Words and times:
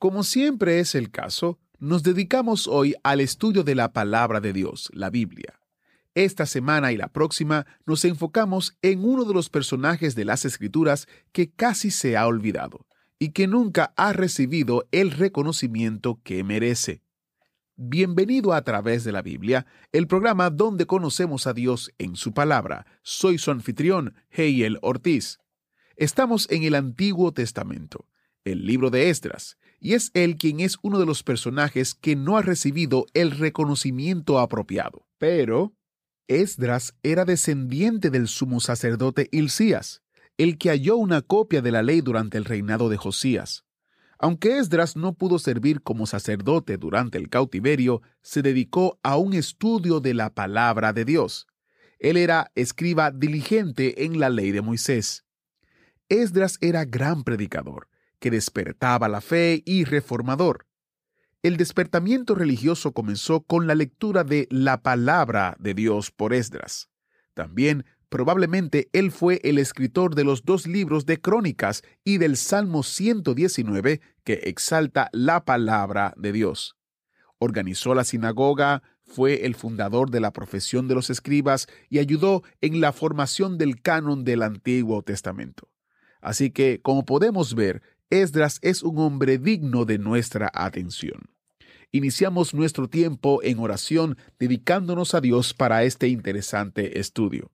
Como 0.00 0.22
siempre 0.22 0.80
es 0.80 0.94
el 0.94 1.10
caso, 1.10 1.58
nos 1.78 2.02
dedicamos 2.02 2.66
hoy 2.66 2.94
al 3.02 3.20
estudio 3.20 3.64
de 3.64 3.74
la 3.74 3.92
palabra 3.92 4.40
de 4.40 4.54
Dios, 4.54 4.88
la 4.94 5.10
Biblia. 5.10 5.60
Esta 6.14 6.46
semana 6.46 6.90
y 6.90 6.96
la 6.96 7.08
próxima 7.08 7.66
nos 7.84 8.06
enfocamos 8.06 8.78
en 8.80 9.04
uno 9.04 9.26
de 9.26 9.34
los 9.34 9.50
personajes 9.50 10.14
de 10.14 10.24
las 10.24 10.46
Escrituras 10.46 11.06
que 11.32 11.50
casi 11.50 11.90
se 11.90 12.16
ha 12.16 12.26
olvidado 12.26 12.86
y 13.18 13.32
que 13.32 13.46
nunca 13.46 13.92
ha 13.98 14.14
recibido 14.14 14.88
el 14.90 15.10
reconocimiento 15.10 16.18
que 16.24 16.44
merece. 16.44 17.02
Bienvenido 17.76 18.54
a 18.54 18.64
través 18.64 19.04
de 19.04 19.12
la 19.12 19.20
Biblia, 19.20 19.66
el 19.92 20.06
programa 20.06 20.48
donde 20.48 20.86
conocemos 20.86 21.46
a 21.46 21.52
Dios 21.52 21.92
en 21.98 22.16
su 22.16 22.32
palabra. 22.32 22.86
Soy 23.02 23.36
su 23.36 23.50
anfitrión, 23.50 24.14
Heiel 24.30 24.78
Ortiz. 24.80 25.40
Estamos 25.96 26.50
en 26.50 26.62
el 26.62 26.74
Antiguo 26.74 27.34
Testamento, 27.34 28.08
el 28.46 28.64
libro 28.64 28.88
de 28.88 29.10
Esdras, 29.10 29.58
y 29.80 29.94
es 29.94 30.10
él 30.14 30.36
quien 30.36 30.60
es 30.60 30.76
uno 30.82 30.98
de 30.98 31.06
los 31.06 31.22
personajes 31.22 31.94
que 31.94 32.14
no 32.14 32.36
ha 32.36 32.42
recibido 32.42 33.06
el 33.14 33.32
reconocimiento 33.32 34.38
apropiado. 34.38 35.06
Pero 35.18 35.72
Esdras 36.28 36.94
era 37.02 37.24
descendiente 37.24 38.10
del 38.10 38.28
sumo 38.28 38.60
sacerdote 38.60 39.28
Hilcías, 39.32 40.02
el 40.38 40.58
que 40.58 40.68
halló 40.70 40.96
una 40.96 41.22
copia 41.22 41.60
de 41.60 41.72
la 41.72 41.82
ley 41.82 42.02
durante 42.02 42.38
el 42.38 42.44
reinado 42.44 42.88
de 42.88 42.96
Josías. 42.96 43.64
Aunque 44.18 44.58
Esdras 44.58 44.96
no 44.96 45.14
pudo 45.14 45.38
servir 45.38 45.82
como 45.82 46.06
sacerdote 46.06 46.76
durante 46.76 47.18
el 47.18 47.30
cautiverio, 47.30 48.02
se 48.22 48.42
dedicó 48.42 49.00
a 49.02 49.16
un 49.16 49.32
estudio 49.32 50.00
de 50.00 50.14
la 50.14 50.34
palabra 50.34 50.92
de 50.92 51.06
Dios. 51.06 51.46
Él 51.98 52.16
era 52.16 52.52
escriba 52.54 53.10
diligente 53.10 54.04
en 54.04 54.20
la 54.20 54.30
ley 54.30 54.52
de 54.52 54.60
Moisés. 54.60 55.24
Esdras 56.08 56.58
era 56.60 56.84
gran 56.84 57.24
predicador, 57.24 57.89
que 58.20 58.30
despertaba 58.30 59.08
la 59.08 59.20
fe 59.20 59.62
y 59.66 59.84
reformador. 59.84 60.66
El 61.42 61.56
despertamiento 61.56 62.34
religioso 62.34 62.92
comenzó 62.92 63.40
con 63.40 63.66
la 63.66 63.74
lectura 63.74 64.24
de 64.24 64.46
la 64.50 64.82
palabra 64.82 65.56
de 65.58 65.72
Dios 65.74 66.10
por 66.10 66.34
Esdras. 66.34 66.90
También 67.32 67.86
probablemente 68.10 68.90
él 68.92 69.10
fue 69.10 69.40
el 69.42 69.58
escritor 69.58 70.14
de 70.14 70.24
los 70.24 70.44
dos 70.44 70.66
libros 70.66 71.06
de 71.06 71.20
Crónicas 71.20 71.82
y 72.04 72.18
del 72.18 72.36
Salmo 72.36 72.82
119 72.82 74.02
que 74.22 74.34
exalta 74.44 75.08
la 75.12 75.44
palabra 75.46 76.12
de 76.16 76.32
Dios. 76.32 76.76
Organizó 77.38 77.94
la 77.94 78.04
sinagoga, 78.04 78.82
fue 79.02 79.46
el 79.46 79.54
fundador 79.54 80.10
de 80.10 80.20
la 80.20 80.32
profesión 80.32 80.88
de 80.88 80.94
los 80.94 81.08
escribas 81.08 81.68
y 81.88 82.00
ayudó 82.00 82.42
en 82.60 82.82
la 82.82 82.92
formación 82.92 83.56
del 83.56 83.80
canon 83.80 84.24
del 84.24 84.42
Antiguo 84.42 85.02
Testamento. 85.02 85.70
Así 86.20 86.50
que, 86.50 86.80
como 86.82 87.04
podemos 87.04 87.54
ver, 87.54 87.82
Esdras 88.10 88.58
es 88.62 88.82
un 88.82 88.98
hombre 88.98 89.38
digno 89.38 89.84
de 89.84 89.96
nuestra 89.98 90.50
atención. 90.52 91.30
Iniciamos 91.92 92.54
nuestro 92.54 92.88
tiempo 92.88 93.40
en 93.44 93.60
oración 93.60 94.18
dedicándonos 94.36 95.14
a 95.14 95.20
Dios 95.20 95.54
para 95.54 95.84
este 95.84 96.08
interesante 96.08 96.98
estudio. 96.98 97.52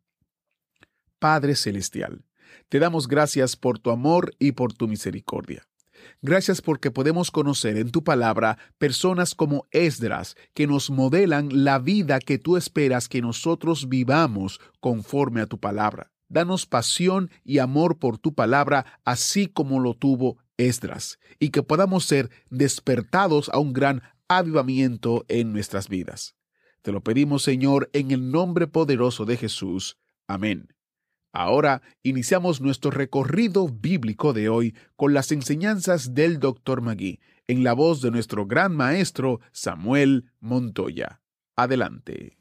Padre 1.18 1.56
Celestial, 1.56 2.24
te 2.70 2.78
damos 2.78 3.06
gracias 3.06 3.54
por 3.54 3.78
tu 3.78 3.90
amor 3.90 4.34
y 4.38 4.52
por 4.52 4.72
tu 4.72 4.88
misericordia. 4.88 5.68
Gracias 6.22 6.62
porque 6.62 6.90
podemos 6.90 7.30
conocer 7.30 7.76
en 7.76 7.90
tu 7.90 8.02
palabra 8.02 8.56
personas 8.78 9.34
como 9.34 9.66
Esdras 9.72 10.36
que 10.54 10.66
nos 10.66 10.88
modelan 10.88 11.64
la 11.64 11.78
vida 11.78 12.18
que 12.18 12.38
tú 12.38 12.56
esperas 12.56 13.08
que 13.08 13.20
nosotros 13.20 13.90
vivamos 13.90 14.60
conforme 14.80 15.42
a 15.42 15.46
tu 15.46 15.60
palabra. 15.60 16.12
Danos 16.28 16.64
pasión 16.66 17.30
y 17.44 17.58
amor 17.58 17.98
por 17.98 18.18
tu 18.18 18.34
palabra, 18.34 19.00
así 19.04 19.46
como 19.46 19.80
lo 19.80 19.94
tuvo 19.94 20.38
Esdras, 20.56 21.18
y 21.38 21.50
que 21.50 21.62
podamos 21.62 22.04
ser 22.04 22.30
despertados 22.50 23.48
a 23.50 23.58
un 23.58 23.72
gran 23.72 24.02
avivamiento 24.28 25.24
en 25.28 25.52
nuestras 25.52 25.88
vidas. 25.88 26.34
Te 26.82 26.92
lo 26.92 27.02
pedimos, 27.02 27.42
Señor, 27.42 27.90
en 27.92 28.10
el 28.10 28.30
nombre 28.30 28.66
poderoso 28.66 29.24
de 29.24 29.36
Jesús. 29.36 29.98
Amén. 30.26 30.72
Ahora 31.32 31.82
iniciamos 32.02 32.60
nuestro 32.60 32.90
recorrido 32.90 33.68
bíblico 33.68 34.32
de 34.32 34.48
hoy 34.48 34.74
con 34.96 35.12
las 35.12 35.32
enseñanzas 35.32 36.14
del 36.14 36.38
Dr. 36.38 36.80
Magui, 36.80 37.20
en 37.46 37.62
la 37.62 37.74
voz 37.74 38.00
de 38.00 38.10
nuestro 38.10 38.46
gran 38.46 38.74
maestro 38.74 39.40
Samuel 39.52 40.30
Montoya. 40.40 41.20
Adelante. 41.54 42.35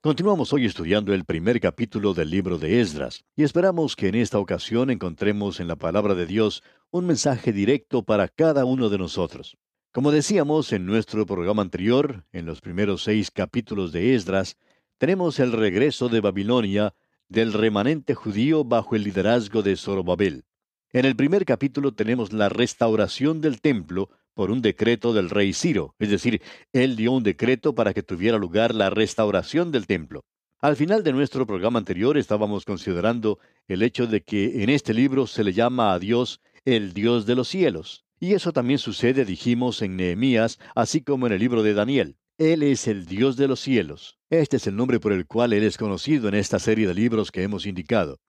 Continuamos 0.00 0.52
hoy 0.52 0.64
estudiando 0.64 1.12
el 1.12 1.24
primer 1.24 1.58
capítulo 1.58 2.14
del 2.14 2.30
libro 2.30 2.56
de 2.56 2.80
Esdras 2.80 3.24
y 3.34 3.42
esperamos 3.42 3.96
que 3.96 4.06
en 4.06 4.14
esta 4.14 4.38
ocasión 4.38 4.90
encontremos 4.90 5.58
en 5.58 5.66
la 5.66 5.74
palabra 5.74 6.14
de 6.14 6.24
Dios 6.24 6.62
un 6.92 7.04
mensaje 7.04 7.52
directo 7.52 8.04
para 8.04 8.28
cada 8.28 8.64
uno 8.64 8.90
de 8.90 8.98
nosotros. 8.98 9.58
Como 9.90 10.12
decíamos 10.12 10.72
en 10.72 10.86
nuestro 10.86 11.26
programa 11.26 11.62
anterior, 11.62 12.24
en 12.30 12.46
los 12.46 12.60
primeros 12.60 13.02
seis 13.02 13.32
capítulos 13.32 13.90
de 13.90 14.14
Esdras, 14.14 14.56
tenemos 14.98 15.40
el 15.40 15.50
regreso 15.50 16.08
de 16.08 16.20
Babilonia 16.20 16.94
del 17.28 17.52
remanente 17.52 18.14
judío 18.14 18.62
bajo 18.62 18.94
el 18.94 19.02
liderazgo 19.02 19.62
de 19.62 19.74
Zorobabel. 19.74 20.44
En 20.92 21.06
el 21.06 21.16
primer 21.16 21.44
capítulo 21.44 21.92
tenemos 21.92 22.32
la 22.32 22.48
restauración 22.48 23.40
del 23.40 23.60
templo 23.60 24.10
por 24.38 24.52
un 24.52 24.62
decreto 24.62 25.12
del 25.12 25.30
rey 25.30 25.52
Ciro, 25.52 25.96
es 25.98 26.10
decir, 26.10 26.40
él 26.72 26.94
dio 26.94 27.10
un 27.10 27.24
decreto 27.24 27.74
para 27.74 27.92
que 27.92 28.04
tuviera 28.04 28.38
lugar 28.38 28.72
la 28.72 28.88
restauración 28.88 29.72
del 29.72 29.88
templo. 29.88 30.24
Al 30.60 30.76
final 30.76 31.02
de 31.02 31.12
nuestro 31.12 31.44
programa 31.44 31.80
anterior 31.80 32.16
estábamos 32.16 32.64
considerando 32.64 33.40
el 33.66 33.82
hecho 33.82 34.06
de 34.06 34.20
que 34.20 34.62
en 34.62 34.70
este 34.70 34.94
libro 34.94 35.26
se 35.26 35.42
le 35.42 35.52
llama 35.52 35.92
a 35.92 35.98
Dios 35.98 36.40
el 36.64 36.92
Dios 36.92 37.26
de 37.26 37.34
los 37.34 37.48
cielos. 37.48 38.04
Y 38.20 38.34
eso 38.34 38.52
también 38.52 38.78
sucede, 38.78 39.24
dijimos, 39.24 39.82
en 39.82 39.96
Nehemías, 39.96 40.60
así 40.76 41.00
como 41.00 41.26
en 41.26 41.32
el 41.32 41.40
libro 41.40 41.64
de 41.64 41.74
Daniel. 41.74 42.16
Él 42.38 42.62
es 42.62 42.86
el 42.86 43.06
Dios 43.06 43.36
de 43.36 43.48
los 43.48 43.58
cielos. 43.58 44.20
Este 44.30 44.58
es 44.58 44.68
el 44.68 44.76
nombre 44.76 45.00
por 45.00 45.10
el 45.10 45.26
cual 45.26 45.52
Él 45.52 45.64
es 45.64 45.76
conocido 45.76 46.28
en 46.28 46.36
esta 46.36 46.60
serie 46.60 46.86
de 46.86 46.94
libros 46.94 47.32
que 47.32 47.42
hemos 47.42 47.66
indicado. 47.66 48.20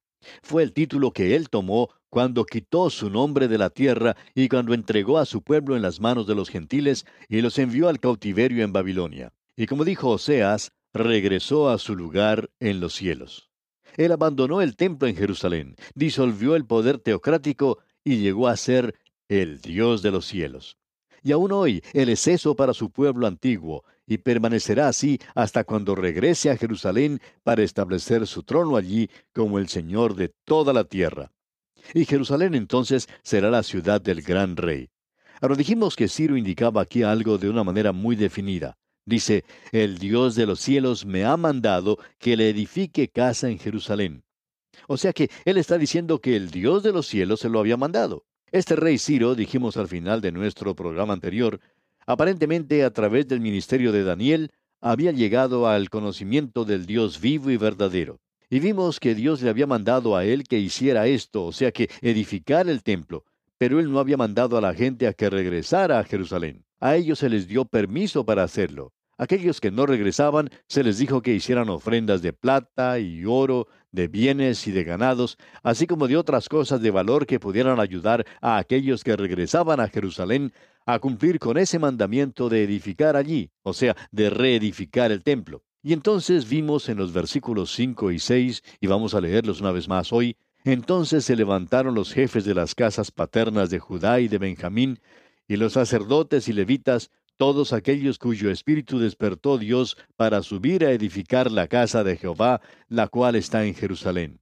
Fue 0.42 0.64
el 0.64 0.74
título 0.74 1.12
que 1.12 1.36
Él 1.36 1.50
tomó 1.50 1.90
cuando 2.10 2.46
quitó 2.46 2.90
su 2.90 3.10
nombre 3.10 3.48
de 3.48 3.58
la 3.58 3.70
tierra 3.70 4.16
y 4.34 4.50
cuando 4.50 4.74
entregó 4.74 5.18
a 5.18 5.26
su 5.26 5.42
pueblo 5.42 5.76
en 5.76 5.82
las 5.82 6.00
manos 6.00 6.28
de 6.28 6.36
los 6.36 6.50
gentiles 6.50 7.06
y 7.28 7.42
los 7.42 7.58
envió 7.60 7.88
al 7.90 8.00
cautiverio 8.00 8.64
en 8.64 8.74
Babilonia. 8.74 9.34
Y 9.56 9.68
como 9.68 9.86
dijo 9.86 10.10
Oseas, 10.10 10.72
regresó 10.94 11.70
a 11.70 11.78
su 11.78 11.96
lugar 11.96 12.50
en 12.60 12.80
los 12.80 12.94
cielos. 12.94 13.50
Él 13.98 14.12
abandonó 14.12 14.62
el 14.62 14.76
templo 14.76 15.08
en 15.08 15.16
Jerusalén, 15.16 15.76
disolvió 15.94 16.56
el 16.56 16.66
poder 16.66 17.00
teocrático 17.00 17.80
y 18.04 18.18
llegó 18.18 18.48
a 18.48 18.58
ser 18.58 18.96
el 19.28 19.62
Dios 19.62 20.02
de 20.02 20.12
los 20.12 20.26
cielos. 20.26 20.78
Y 21.22 21.32
aún 21.32 21.52
hoy 21.52 21.84
Él 21.94 22.10
es 22.10 22.28
eso 22.28 22.56
para 22.56 22.74
su 22.74 22.92
pueblo 22.92 23.28
antiguo, 23.28 23.84
y 24.10 24.18
permanecerá 24.18 24.88
así 24.88 25.20
hasta 25.36 25.64
cuando 25.64 25.94
regrese 25.94 26.50
a 26.50 26.58
Jerusalén 26.58 27.22
para 27.44 27.62
establecer 27.62 28.26
su 28.26 28.42
trono 28.42 28.76
allí 28.76 29.10
como 29.34 29.60
el 29.60 29.70
Señor 29.70 30.16
de 30.16 30.34
toda 30.46 30.74
la 30.74 30.84
tierra. 30.84 31.32
Y 31.94 32.06
Jerusalén 32.06 32.56
entonces 32.56 33.08
será 33.22 33.52
la 33.52 33.62
ciudad 33.62 34.02
del 34.02 34.24
gran 34.24 34.58
rey. 34.58 34.90
Ahora 35.40 35.56
dijimos 35.56 35.96
que 35.96 36.10
Ciro 36.10 36.36
indicaba 36.36 36.82
aquí 36.82 37.04
algo 37.04 37.38
de 37.38 37.50
una 37.50 37.64
manera 37.64 37.92
muy 37.92 38.16
definida. 38.16 38.78
Dice, 39.06 39.46
el 39.72 40.00
Dios 40.00 40.36
de 40.36 40.48
los 40.48 40.60
cielos 40.60 41.06
me 41.06 41.24
ha 41.24 41.38
mandado 41.38 42.00
que 42.18 42.36
le 42.36 42.50
edifique 42.50 43.10
casa 43.10 43.48
en 43.50 43.60
Jerusalén. 43.60 44.24
O 44.88 44.98
sea 44.98 45.14
que 45.14 45.30
él 45.46 45.58
está 45.58 45.78
diciendo 45.78 46.20
que 46.20 46.36
el 46.36 46.50
Dios 46.50 46.82
de 46.82 46.92
los 46.92 47.06
cielos 47.06 47.42
se 47.42 47.50
lo 47.50 47.60
había 47.60 47.78
mandado. 47.78 48.26
Este 48.52 48.76
rey 48.76 48.98
Ciro, 48.98 49.36
dijimos 49.36 49.78
al 49.78 49.88
final 49.88 50.22
de 50.22 50.32
nuestro 50.32 50.76
programa 50.76 51.14
anterior, 51.14 51.60
aparentemente 52.10 52.84
a 52.84 52.90
través 52.90 53.28
del 53.28 53.40
ministerio 53.40 53.92
de 53.92 54.04
Daniel, 54.04 54.50
había 54.82 55.12
llegado 55.12 55.68
al 55.68 55.92
conocimiento 55.92 56.66
del 56.66 56.88
Dios 56.88 57.22
vivo 57.22 57.52
y 57.52 57.58
verdadero. 57.58 58.20
Y 58.50 58.60
vimos 58.60 59.00
que 59.00 59.14
Dios 59.14 59.44
le 59.44 59.52
había 59.52 59.68
mandado 59.68 60.18
a 60.18 60.26
él 60.26 60.46
que 60.46 60.58
hiciera 60.58 61.06
esto, 61.06 61.46
o 61.46 61.52
sea 61.52 61.72
que 61.72 61.88
edificara 62.02 62.72
el 62.72 62.82
templo, 62.82 63.26
pero 63.60 63.80
él 63.80 63.92
no 63.92 64.00
había 64.00 64.18
mandado 64.18 64.58
a 64.58 64.62
la 64.62 64.74
gente 64.74 65.06
a 65.06 65.14
que 65.14 65.30
regresara 65.30 66.00
a 66.00 66.04
Jerusalén. 66.04 66.66
A 66.80 66.96
ellos 66.96 67.20
se 67.20 67.30
les 67.30 67.48
dio 67.48 67.66
permiso 67.66 68.26
para 68.26 68.42
hacerlo. 68.42 68.92
Aquellos 69.20 69.62
que 69.62 69.70
no 69.70 69.86
regresaban 69.86 70.50
se 70.68 70.84
les 70.84 70.98
dijo 70.98 71.22
que 71.22 71.36
hicieran 71.36 71.70
ofrendas 71.70 72.24
de 72.24 72.34
plata 72.34 72.98
y 72.98 73.24
oro, 73.26 73.68
de 73.92 74.08
bienes 74.08 74.66
y 74.66 74.72
de 74.72 74.84
ganados, 74.84 75.38
así 75.62 75.86
como 75.86 76.08
de 76.08 76.18
otras 76.18 76.50
cosas 76.50 76.82
de 76.82 76.90
valor 76.90 77.28
que 77.28 77.40
pudieran 77.40 77.80
ayudar 77.80 78.26
a 78.42 78.58
aquellos 78.58 79.04
que 79.04 79.16
regresaban 79.16 79.80
a 79.80 79.90
Jerusalén 79.90 80.54
a 80.94 81.00
cumplir 81.00 81.40
con 81.40 81.58
ese 81.58 81.80
mandamiento 81.80 82.50
de 82.50 82.64
edificar 82.64 83.16
allí, 83.16 83.52
o 83.64 83.74
sea, 83.74 83.96
de 84.12 84.30
reedificar 84.30 85.12
el 85.12 85.24
templo. 85.24 85.64
Y 85.82 85.94
entonces 85.94 86.50
vimos 86.50 86.90
en 86.90 86.98
los 86.98 87.14
versículos 87.14 87.74
5 87.74 88.12
y 88.12 88.20
6, 88.20 88.64
y 88.82 88.88
vamos 88.88 89.14
a 89.14 89.22
leerlos 89.22 89.62
una 89.62 89.72
vez 89.72 89.88
más 89.88 90.12
hoy, 90.12 90.36
entonces 90.66 91.24
se 91.26 91.36
levantaron 91.36 91.96
los 91.96 92.14
jefes 92.14 92.44
de 92.44 92.54
las 92.54 92.76
casas 92.76 93.12
paternas 93.12 93.70
de 93.70 93.80
Judá 93.80 94.20
y 94.20 94.28
de 94.28 94.38
Benjamín, 94.38 95.00
y 95.48 95.56
los 95.56 95.74
sacerdotes 95.74 96.48
y 96.48 96.54
levitas, 96.54 97.12
todos 97.38 97.72
aquellos 97.72 98.20
cuyo 98.20 98.52
espíritu 98.52 99.00
despertó 99.00 99.58
Dios 99.58 99.96
para 100.18 100.44
subir 100.44 100.86
a 100.86 100.92
edificar 100.92 101.50
la 101.50 101.68
casa 101.68 102.04
de 102.04 102.18
Jehová, 102.18 102.60
la 102.90 103.08
cual 103.08 103.36
está 103.36 103.66
en 103.66 103.74
Jerusalén. 103.74 104.42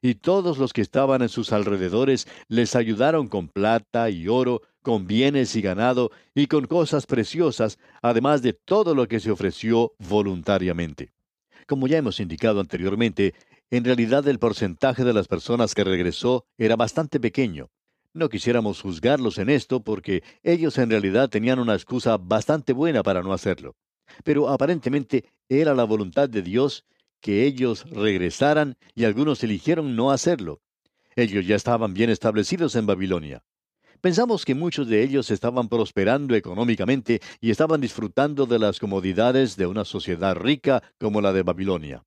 Y 0.00 0.16
todos 0.16 0.58
los 0.58 0.72
que 0.72 0.80
estaban 0.80 1.22
en 1.22 1.28
sus 1.28 1.52
alrededores 1.52 2.26
les 2.48 2.74
ayudaron 2.74 3.28
con 3.28 3.46
plata 3.46 4.10
y 4.10 4.26
oro, 4.26 4.62
con 4.82 5.06
bienes 5.06 5.56
y 5.56 5.62
ganado, 5.62 6.10
y 6.34 6.46
con 6.46 6.66
cosas 6.66 7.06
preciosas, 7.06 7.78
además 8.02 8.42
de 8.42 8.52
todo 8.52 8.94
lo 8.94 9.08
que 9.08 9.20
se 9.20 9.30
ofreció 9.30 9.94
voluntariamente. 9.98 11.12
Como 11.66 11.86
ya 11.86 11.98
hemos 11.98 12.20
indicado 12.20 12.60
anteriormente, 12.60 13.34
en 13.70 13.84
realidad 13.84 14.26
el 14.28 14.38
porcentaje 14.38 15.04
de 15.04 15.14
las 15.14 15.28
personas 15.28 15.74
que 15.74 15.84
regresó 15.84 16.44
era 16.58 16.76
bastante 16.76 17.20
pequeño. 17.20 17.70
No 18.12 18.28
quisiéramos 18.28 18.82
juzgarlos 18.82 19.38
en 19.38 19.48
esto 19.48 19.82
porque 19.82 20.22
ellos 20.42 20.76
en 20.76 20.90
realidad 20.90 21.30
tenían 21.30 21.58
una 21.58 21.74
excusa 21.74 22.18
bastante 22.18 22.74
buena 22.74 23.02
para 23.02 23.22
no 23.22 23.32
hacerlo. 23.32 23.74
Pero 24.24 24.50
aparentemente 24.50 25.24
era 25.48 25.74
la 25.74 25.84
voluntad 25.84 26.28
de 26.28 26.42
Dios 26.42 26.84
que 27.20 27.46
ellos 27.46 27.88
regresaran 27.90 28.76
y 28.94 29.04
algunos 29.04 29.42
eligieron 29.42 29.96
no 29.96 30.10
hacerlo. 30.10 30.60
Ellos 31.16 31.46
ya 31.46 31.56
estaban 31.56 31.94
bien 31.94 32.10
establecidos 32.10 32.74
en 32.74 32.84
Babilonia. 32.84 33.42
Pensamos 34.02 34.44
que 34.44 34.56
muchos 34.56 34.88
de 34.88 35.00
ellos 35.04 35.30
estaban 35.30 35.68
prosperando 35.68 36.34
económicamente 36.34 37.20
y 37.40 37.52
estaban 37.52 37.80
disfrutando 37.80 38.46
de 38.46 38.58
las 38.58 38.80
comodidades 38.80 39.56
de 39.56 39.68
una 39.68 39.84
sociedad 39.84 40.34
rica 40.34 40.82
como 40.98 41.20
la 41.20 41.32
de 41.32 41.44
Babilonia. 41.44 42.02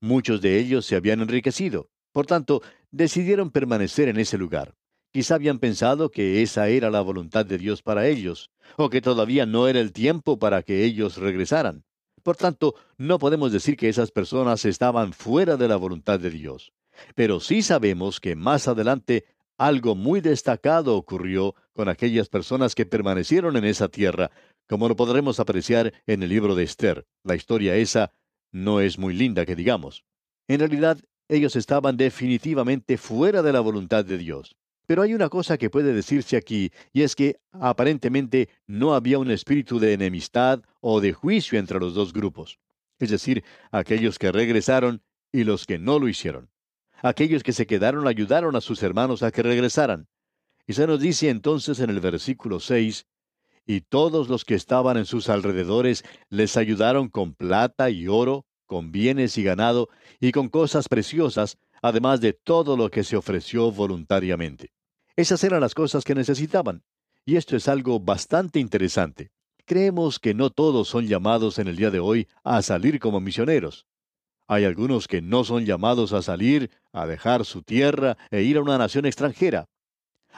Muchos 0.00 0.40
de 0.40 0.58
ellos 0.58 0.86
se 0.86 0.96
habían 0.96 1.20
enriquecido, 1.20 1.90
por 2.12 2.24
tanto, 2.24 2.62
decidieron 2.90 3.50
permanecer 3.50 4.08
en 4.08 4.18
ese 4.18 4.38
lugar. 4.38 4.74
Quizá 5.12 5.34
habían 5.34 5.58
pensado 5.58 6.10
que 6.10 6.40
esa 6.40 6.68
era 6.68 6.88
la 6.88 7.02
voluntad 7.02 7.44
de 7.44 7.58
Dios 7.58 7.82
para 7.82 8.06
ellos, 8.06 8.50
o 8.78 8.88
que 8.88 9.02
todavía 9.02 9.44
no 9.44 9.68
era 9.68 9.80
el 9.80 9.92
tiempo 9.92 10.38
para 10.38 10.62
que 10.62 10.82
ellos 10.82 11.18
regresaran. 11.18 11.84
Por 12.22 12.38
tanto, 12.38 12.74
no 12.96 13.18
podemos 13.18 13.52
decir 13.52 13.76
que 13.76 13.90
esas 13.90 14.12
personas 14.12 14.64
estaban 14.64 15.12
fuera 15.12 15.58
de 15.58 15.68
la 15.68 15.76
voluntad 15.76 16.18
de 16.18 16.30
Dios. 16.30 16.72
Pero 17.14 17.38
sí 17.38 17.60
sabemos 17.60 18.18
que 18.18 18.34
más 18.34 18.66
adelante 18.66 19.26
algo 19.58 19.94
muy 19.94 20.20
destacado 20.20 20.96
ocurrió 20.96 21.54
con 21.72 21.88
aquellas 21.88 22.28
personas 22.28 22.74
que 22.74 22.86
permanecieron 22.86 23.56
en 23.56 23.64
esa 23.64 23.88
tierra, 23.88 24.30
como 24.68 24.88
lo 24.88 24.96
podremos 24.96 25.40
apreciar 25.40 25.92
en 26.06 26.22
el 26.22 26.28
libro 26.28 26.54
de 26.54 26.64
Esther. 26.64 27.06
La 27.24 27.34
historia 27.34 27.76
esa 27.76 28.12
no 28.50 28.80
es 28.80 28.98
muy 28.98 29.14
linda 29.14 29.46
que 29.46 29.56
digamos. 29.56 30.04
En 30.48 30.60
realidad, 30.60 30.98
ellos 31.28 31.56
estaban 31.56 31.96
definitivamente 31.96 32.98
fuera 32.98 33.42
de 33.42 33.52
la 33.52 33.60
voluntad 33.60 34.04
de 34.04 34.18
Dios. 34.18 34.56
Pero 34.86 35.02
hay 35.02 35.14
una 35.14 35.28
cosa 35.28 35.56
que 35.56 35.70
puede 35.70 35.92
decirse 35.92 36.36
aquí, 36.36 36.72
y 36.92 37.02
es 37.02 37.14
que 37.14 37.36
aparentemente 37.52 38.48
no 38.66 38.94
había 38.94 39.18
un 39.18 39.30
espíritu 39.30 39.78
de 39.78 39.92
enemistad 39.92 40.62
o 40.80 41.00
de 41.00 41.12
juicio 41.12 41.58
entre 41.58 41.78
los 41.78 41.94
dos 41.94 42.12
grupos, 42.12 42.58
es 42.98 43.10
decir, 43.10 43.44
aquellos 43.70 44.18
que 44.18 44.32
regresaron 44.32 45.02
y 45.30 45.44
los 45.44 45.66
que 45.66 45.78
no 45.78 45.98
lo 45.98 46.08
hicieron. 46.08 46.50
Aquellos 47.02 47.42
que 47.42 47.52
se 47.52 47.66
quedaron 47.66 48.06
ayudaron 48.06 48.54
a 48.54 48.60
sus 48.60 48.82
hermanos 48.82 49.24
a 49.24 49.32
que 49.32 49.42
regresaran. 49.42 50.06
Y 50.66 50.74
se 50.74 50.86
nos 50.86 51.00
dice 51.00 51.28
entonces 51.28 51.80
en 51.80 51.90
el 51.90 51.98
versículo 51.98 52.60
6, 52.60 53.06
y 53.66 53.80
todos 53.80 54.28
los 54.28 54.44
que 54.44 54.54
estaban 54.54 54.96
en 54.96 55.04
sus 55.04 55.28
alrededores 55.28 56.04
les 56.30 56.56
ayudaron 56.56 57.08
con 57.08 57.34
plata 57.34 57.90
y 57.90 58.06
oro, 58.06 58.46
con 58.66 58.92
bienes 58.92 59.36
y 59.36 59.42
ganado, 59.42 59.88
y 60.20 60.30
con 60.30 60.48
cosas 60.48 60.88
preciosas, 60.88 61.58
además 61.82 62.20
de 62.20 62.32
todo 62.32 62.76
lo 62.76 62.90
que 62.90 63.02
se 63.02 63.16
ofreció 63.16 63.72
voluntariamente. 63.72 64.72
Esas 65.16 65.42
eran 65.44 65.60
las 65.60 65.74
cosas 65.74 66.04
que 66.04 66.14
necesitaban. 66.14 66.84
Y 67.24 67.36
esto 67.36 67.56
es 67.56 67.68
algo 67.68 68.00
bastante 68.00 68.60
interesante. 68.60 69.30
Creemos 69.64 70.18
que 70.18 70.34
no 70.34 70.50
todos 70.50 70.88
son 70.88 71.06
llamados 71.06 71.58
en 71.58 71.68
el 71.68 71.76
día 71.76 71.90
de 71.90 72.00
hoy 72.00 72.28
a 72.42 72.62
salir 72.62 72.98
como 72.98 73.20
misioneros. 73.20 73.86
Hay 74.52 74.66
algunos 74.66 75.08
que 75.08 75.22
no 75.22 75.44
son 75.44 75.64
llamados 75.64 76.12
a 76.12 76.20
salir, 76.20 76.70
a 76.92 77.06
dejar 77.06 77.46
su 77.46 77.62
tierra 77.62 78.18
e 78.30 78.42
ir 78.42 78.58
a 78.58 78.60
una 78.60 78.76
nación 78.76 79.06
extranjera. 79.06 79.70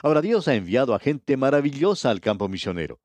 Ahora 0.01 0.21
Dios 0.21 0.47
ha 0.47 0.55
enviado 0.55 0.95
a 0.95 0.99
gente 0.99 1.35
maravillosa 1.35 2.11
al 2.11 2.21
campo 2.21 2.47
misionero. 2.47 3.01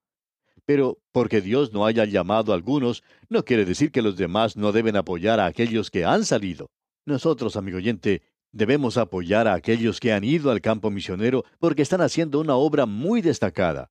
Pero 0.65 0.99
porque 1.11 1.41
Dios 1.41 1.73
no 1.73 1.85
haya 1.85 2.05
llamado 2.05 2.53
a 2.53 2.55
algunos, 2.55 3.03
no 3.29 3.45
quiere 3.45 3.65
decir 3.65 3.91
que 3.91 4.03
los 4.03 4.17
demás 4.17 4.57
no 4.57 4.71
deben 4.71 4.95
apoyar 4.95 5.41
a 5.41 5.47
aquellos 5.47 5.91
que 5.91 6.05
han 6.05 6.25
salido. 6.25 6.71
Nosotros, 7.05 7.57
amigo 7.57 7.79
oyente, 7.79 8.23
debemos 8.53 8.97
apoyar 8.97 9.49
a 9.49 9.55
aquellos 9.55 9.99
que 9.99 10.13
han 10.13 10.23
ido 10.23 10.53
al 10.53 10.61
campo 10.61 10.93
misionero 10.93 11.45
porque 11.59 11.83
están 11.83 12.03
haciendo 12.03 12.39
una 12.39 12.55
obra 12.55 12.87
muy 12.87 13.21
destacada. 13.21 13.91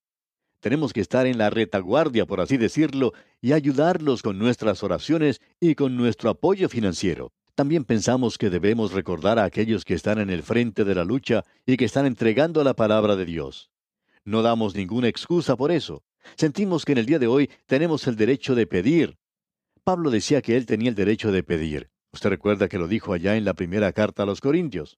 Tenemos 0.59 0.91
que 0.91 1.01
estar 1.01 1.25
en 1.25 1.37
la 1.37 1.49
retaguardia, 1.49 2.25
por 2.25 2.41
así 2.41 2.57
decirlo, 2.57 3.13
y 3.41 3.53
ayudarlos 3.53 4.21
con 4.21 4.37
nuestras 4.37 4.83
oraciones 4.83 5.41
y 5.59 5.75
con 5.75 5.95
nuestro 5.95 6.29
apoyo 6.29 6.67
financiero. 6.67 7.31
También 7.55 7.85
pensamos 7.85 8.37
que 8.37 8.49
debemos 8.49 8.91
recordar 8.91 9.39
a 9.39 9.45
aquellos 9.45 9.85
que 9.85 9.93
están 9.93 10.19
en 10.19 10.29
el 10.29 10.43
frente 10.43 10.83
de 10.83 10.95
la 10.95 11.05
lucha 11.05 11.45
y 11.65 11.77
que 11.77 11.85
están 11.85 12.05
entregando 12.05 12.63
la 12.63 12.73
palabra 12.73 13.15
de 13.15 13.25
Dios. 13.25 13.69
No 14.25 14.41
damos 14.41 14.75
ninguna 14.75 15.07
excusa 15.07 15.55
por 15.55 15.71
eso. 15.71 16.03
Sentimos 16.35 16.85
que 16.85 16.91
en 16.91 16.97
el 16.99 17.05
día 17.05 17.19
de 17.19 17.27
hoy 17.27 17.49
tenemos 17.65 18.05
el 18.07 18.15
derecho 18.15 18.53
de 18.53 18.67
pedir. 18.67 19.17
Pablo 19.83 20.09
decía 20.09 20.41
que 20.41 20.57
él 20.57 20.65
tenía 20.65 20.89
el 20.89 20.95
derecho 20.95 21.31
de 21.31 21.43
pedir. 21.43 21.89
Usted 22.11 22.29
recuerda 22.29 22.67
que 22.67 22.77
lo 22.77 22.87
dijo 22.87 23.13
allá 23.13 23.37
en 23.37 23.45
la 23.45 23.53
primera 23.53 23.91
carta 23.93 24.23
a 24.23 24.25
los 24.25 24.41
Corintios. 24.41 24.97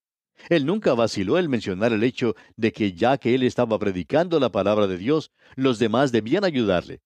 Él 0.50 0.66
nunca 0.66 0.94
vaciló 0.94 1.38
en 1.38 1.50
mencionar 1.50 1.94
el 1.94 2.04
hecho 2.04 2.36
de 2.56 2.72
que 2.72 2.94
ya 2.94 3.18
que 3.18 3.36
él 3.36 3.44
estaba 3.44 3.78
predicando 3.78 4.40
la 4.40 4.52
palabra 4.52 4.88
de 4.88 4.98
Dios, 4.98 5.32
los 5.56 5.80
demás 5.80 6.12
debían 6.12 6.44
ayudarle. 6.44 7.02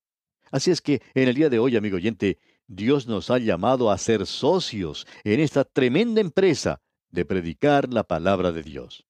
Así 0.50 0.70
es 0.70 0.80
que 0.80 1.02
en 1.14 1.28
el 1.28 1.34
día 1.34 1.50
de 1.50 1.58
hoy, 1.58 1.76
amigo 1.76 1.96
oyente, 1.96 2.38
Dios 2.66 3.06
nos 3.06 3.30
ha 3.30 3.38
llamado 3.38 3.90
a 3.90 3.98
ser 3.98 4.26
socios 4.26 5.06
en 5.24 5.40
esta 5.40 5.64
tremenda 5.64 6.20
empresa 6.20 6.80
de 7.10 7.24
predicar 7.24 7.92
la 7.92 8.04
palabra 8.04 8.52
de 8.52 8.62
Dios. 8.62 9.06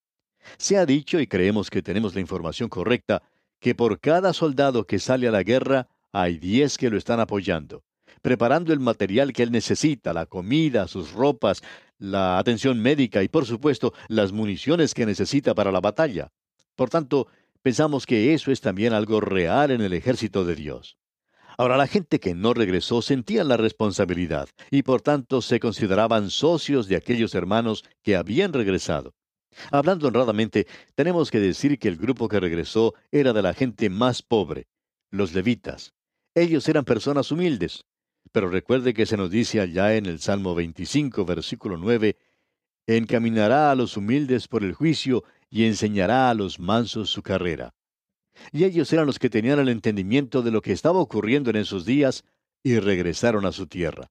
Se 0.59 0.77
ha 0.77 0.87
dicho, 0.87 1.21
y 1.21 1.27
creemos 1.27 1.71
que 1.71 1.83
tenemos 1.83 2.15
la 2.15 2.21
información 2.21 2.69
correcta, 2.69 3.23
que 3.61 3.75
por 3.75 4.01
cada 4.01 4.33
soldado 4.33 4.87
que 4.87 4.99
sale 4.99 5.29
a 5.29 5.33
la 5.33 5.43
guerra 5.43 5.89
hay 6.13 6.39
diez 6.39 6.79
que 6.79 6.91
lo 6.91 6.97
están 6.97 7.21
apoyando 7.21 7.83
preparando 8.27 8.73
el 8.73 8.81
material 8.81 9.33
que 9.33 9.45
él 9.45 9.53
necesita, 9.53 10.13
la 10.13 10.27
comida, 10.27 10.89
sus 10.89 11.13
ropas, 11.13 11.63
la 11.99 12.39
atención 12.39 12.81
médica 12.81 13.23
y, 13.23 13.29
por 13.29 13.47
supuesto, 13.47 13.93
las 14.09 14.33
municiones 14.33 14.95
que 14.95 15.07
necesita 15.07 15.55
para 15.55 15.73
la 15.73 15.81
batalla. 15.81 16.33
Por 16.75 16.91
tanto, 16.91 17.29
pensamos 17.63 18.07
que 18.07 18.35
eso 18.35 18.51
es 18.53 18.61
también 18.61 18.93
algo 18.93 19.21
real 19.21 19.71
en 19.71 19.81
el 19.81 19.93
ejército 19.93 20.45
de 20.45 20.55
Dios. 20.55 20.99
Ahora, 21.59 21.79
la 21.79 21.87
gente 21.87 22.21
que 22.21 22.35
no 22.35 22.53
regresó 22.53 23.01
sentía 23.01 23.43
la 23.43 23.57
responsabilidad 23.57 24.49
y 24.71 24.83
por 24.83 25.01
tanto 25.01 25.41
se 25.41 25.59
consideraban 25.59 26.29
socios 26.31 26.87
de 26.87 26.97
aquellos 26.97 27.35
hermanos 27.35 27.85
que 28.03 28.15
habían 28.15 28.53
regresado. 28.53 29.15
Hablando 29.71 30.09
honradamente, 30.09 30.67
tenemos 30.95 31.31
que 31.31 31.41
decir 31.41 31.79
que 31.79 31.89
el 31.89 31.97
grupo 31.97 32.29
que 32.29 32.41
regresó 32.41 32.95
era 33.11 33.33
de 33.33 33.41
la 33.41 33.55
gente 33.55 33.89
más 33.89 34.21
pobre, 34.21 34.69
los 35.11 35.33
levitas. 35.33 35.95
Ellos 36.35 36.69
eran 36.69 36.85
personas 36.85 37.33
humildes. 37.33 37.87
Pero 38.37 38.51
recuerde 38.51 38.93
que 38.93 39.07
se 39.07 39.17
nos 39.17 39.31
dice 39.31 39.63
allá 39.63 39.97
en 39.97 40.05
el 40.05 40.19
Salmo 40.19 40.55
25, 40.55 41.25
versículo 41.25 41.79
9, 41.79 42.19
encaminará 42.87 43.71
a 43.71 43.75
los 43.75 43.97
humildes 43.97 44.47
por 44.47 44.63
el 44.63 44.75
juicio 44.75 45.25
y 45.49 45.65
enseñará 45.65 46.29
a 46.29 46.35
los 46.35 46.61
mansos 46.61 47.09
su 47.09 47.23
carrera. 47.23 47.75
Y 48.53 48.65
ellos 48.65 48.93
eran 48.93 49.07
los 49.07 49.19
que 49.19 49.31
tenían 49.31 49.59
el 49.59 49.71
entendimiento 49.71 50.43
de 50.43 50.51
lo 50.51 50.61
que 50.61 50.73
estaba 50.73 50.99
ocurriendo 50.99 51.49
en 51.49 51.57
esos 51.57 51.87
días 51.87 52.25
y 52.63 52.79
regresaron 52.79 53.47
a 53.47 53.53
su 53.53 53.69
tierra. 53.69 54.11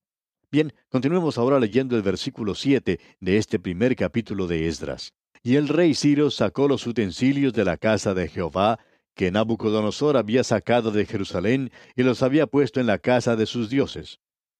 Bien, 0.52 0.74
continuemos 0.90 1.38
ahora 1.38 1.60
leyendo 1.60 1.96
el 1.96 2.02
versículo 2.02 2.56
7 2.56 3.00
de 3.20 3.38
este 3.38 3.60
primer 3.60 3.96
capítulo 3.96 4.48
de 4.48 4.68
Esdras. 4.68 5.14
Y 5.44 5.56
el 5.58 5.68
rey 5.68 5.94
Ciro 5.94 6.32
sacó 6.32 6.68
los 6.68 6.88
utensilios 6.88 7.54
de 7.54 7.64
la 7.64 7.78
casa 7.78 8.16
de 8.16 8.28
Jehová 8.28 8.80
que 9.16 9.32
Nabucodonosor 9.32 10.18
había 10.18 10.44
sacado 10.44 10.92
de 10.92 11.06
Jerusalén 11.06 11.72
y 11.96 12.04
los 12.04 12.22
había 12.22 12.48
puesto 12.48 12.80
en 12.80 12.88
la 12.88 13.00
casa 13.00 13.36
de 13.36 13.46
sus 13.46 13.70
dioses. 13.70 14.20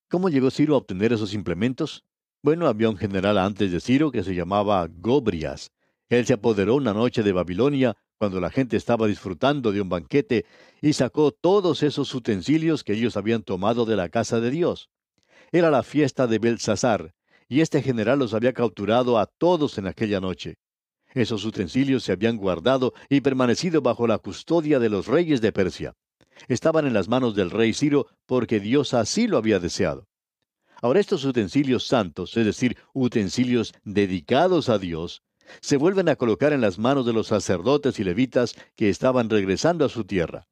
¿Cómo 0.10 0.30
llegó 0.30 0.50
Ciro 0.50 0.76
a 0.76 0.78
obtener 0.78 1.14
esos 1.14 1.34
implementos? 1.34 2.04
Bueno, 2.42 2.68
había 2.68 2.90
un 2.90 2.98
general 2.98 3.38
antes 3.38 3.72
de 3.72 3.80
Ciro 3.80 4.12
que 4.12 4.24
se 4.24 4.34
llamaba 4.34 4.88
Gobrias. 4.90 5.72
Él 6.10 6.26
se 6.26 6.34
apoderó 6.34 6.76
una 6.76 6.94
noche 6.94 7.24
de 7.24 7.34
Babilonia 7.34 7.98
cuando 8.18 8.40
la 8.40 8.50
gente 8.50 8.78
estaba 8.78 9.08
disfrutando 9.08 9.72
de 9.72 9.82
un 9.82 9.90
banquete, 9.90 10.46
y 10.82 10.94
sacó 10.94 11.32
todos 11.32 11.84
esos 11.84 12.14
utensilios 12.16 12.84
que 12.84 12.94
ellos 12.94 13.18
habían 13.18 13.44
tomado 13.44 13.86
de 13.86 13.96
la 13.96 14.10
casa 14.10 14.40
de 14.40 14.52
Dios. 14.52 14.90
Era 15.52 15.70
la 15.70 15.84
fiesta 15.84 16.28
de 16.28 16.40
Belsasar, 16.40 17.14
y 17.48 17.62
este 17.62 17.82
general 17.82 18.20
los 18.20 18.34
había 18.34 18.54
capturado 18.54 19.20
a 19.20 19.26
todos 19.26 19.78
en 19.78 19.88
aquella 19.88 20.20
noche. 20.20 20.56
Esos 21.16 21.46
utensilios 21.46 22.04
se 22.04 22.12
habían 22.12 22.36
guardado 22.36 22.94
y 23.10 23.22
permanecido 23.22 23.82
bajo 23.82 24.06
la 24.06 24.18
custodia 24.18 24.80
de 24.80 24.90
los 24.90 25.08
reyes 25.08 25.40
de 25.40 25.54
Persia. 25.54 25.96
Estaban 26.50 26.86
en 26.86 26.94
las 26.94 27.08
manos 27.08 27.36
del 27.36 27.52
rey 27.52 27.74
Ciro 27.74 28.08
porque 28.26 28.60
Dios 28.60 28.94
así 28.94 29.26
lo 29.28 29.38
había 29.38 29.60
deseado. 29.60 30.10
Ahora 30.82 31.00
estos 31.00 31.24
utensilios 31.24 31.88
santos, 31.88 32.36
es 32.36 32.46
decir, 32.46 32.78
utensilios 32.94 33.74
dedicados 33.86 34.68
a 34.68 34.78
Dios, 34.78 35.24
se 35.62 35.78
vuelven 35.78 36.10
a 36.10 36.18
colocar 36.18 36.52
en 36.52 36.60
las 36.60 36.78
manos 36.78 37.06
de 37.06 37.14
los 37.14 37.28
sacerdotes 37.28 37.98
y 37.98 38.04
levitas 38.04 38.54
que 38.76 38.90
estaban 38.90 39.30
regresando 39.30 39.86
a 39.86 39.90
su 39.90 40.04
tierra. 40.04 40.50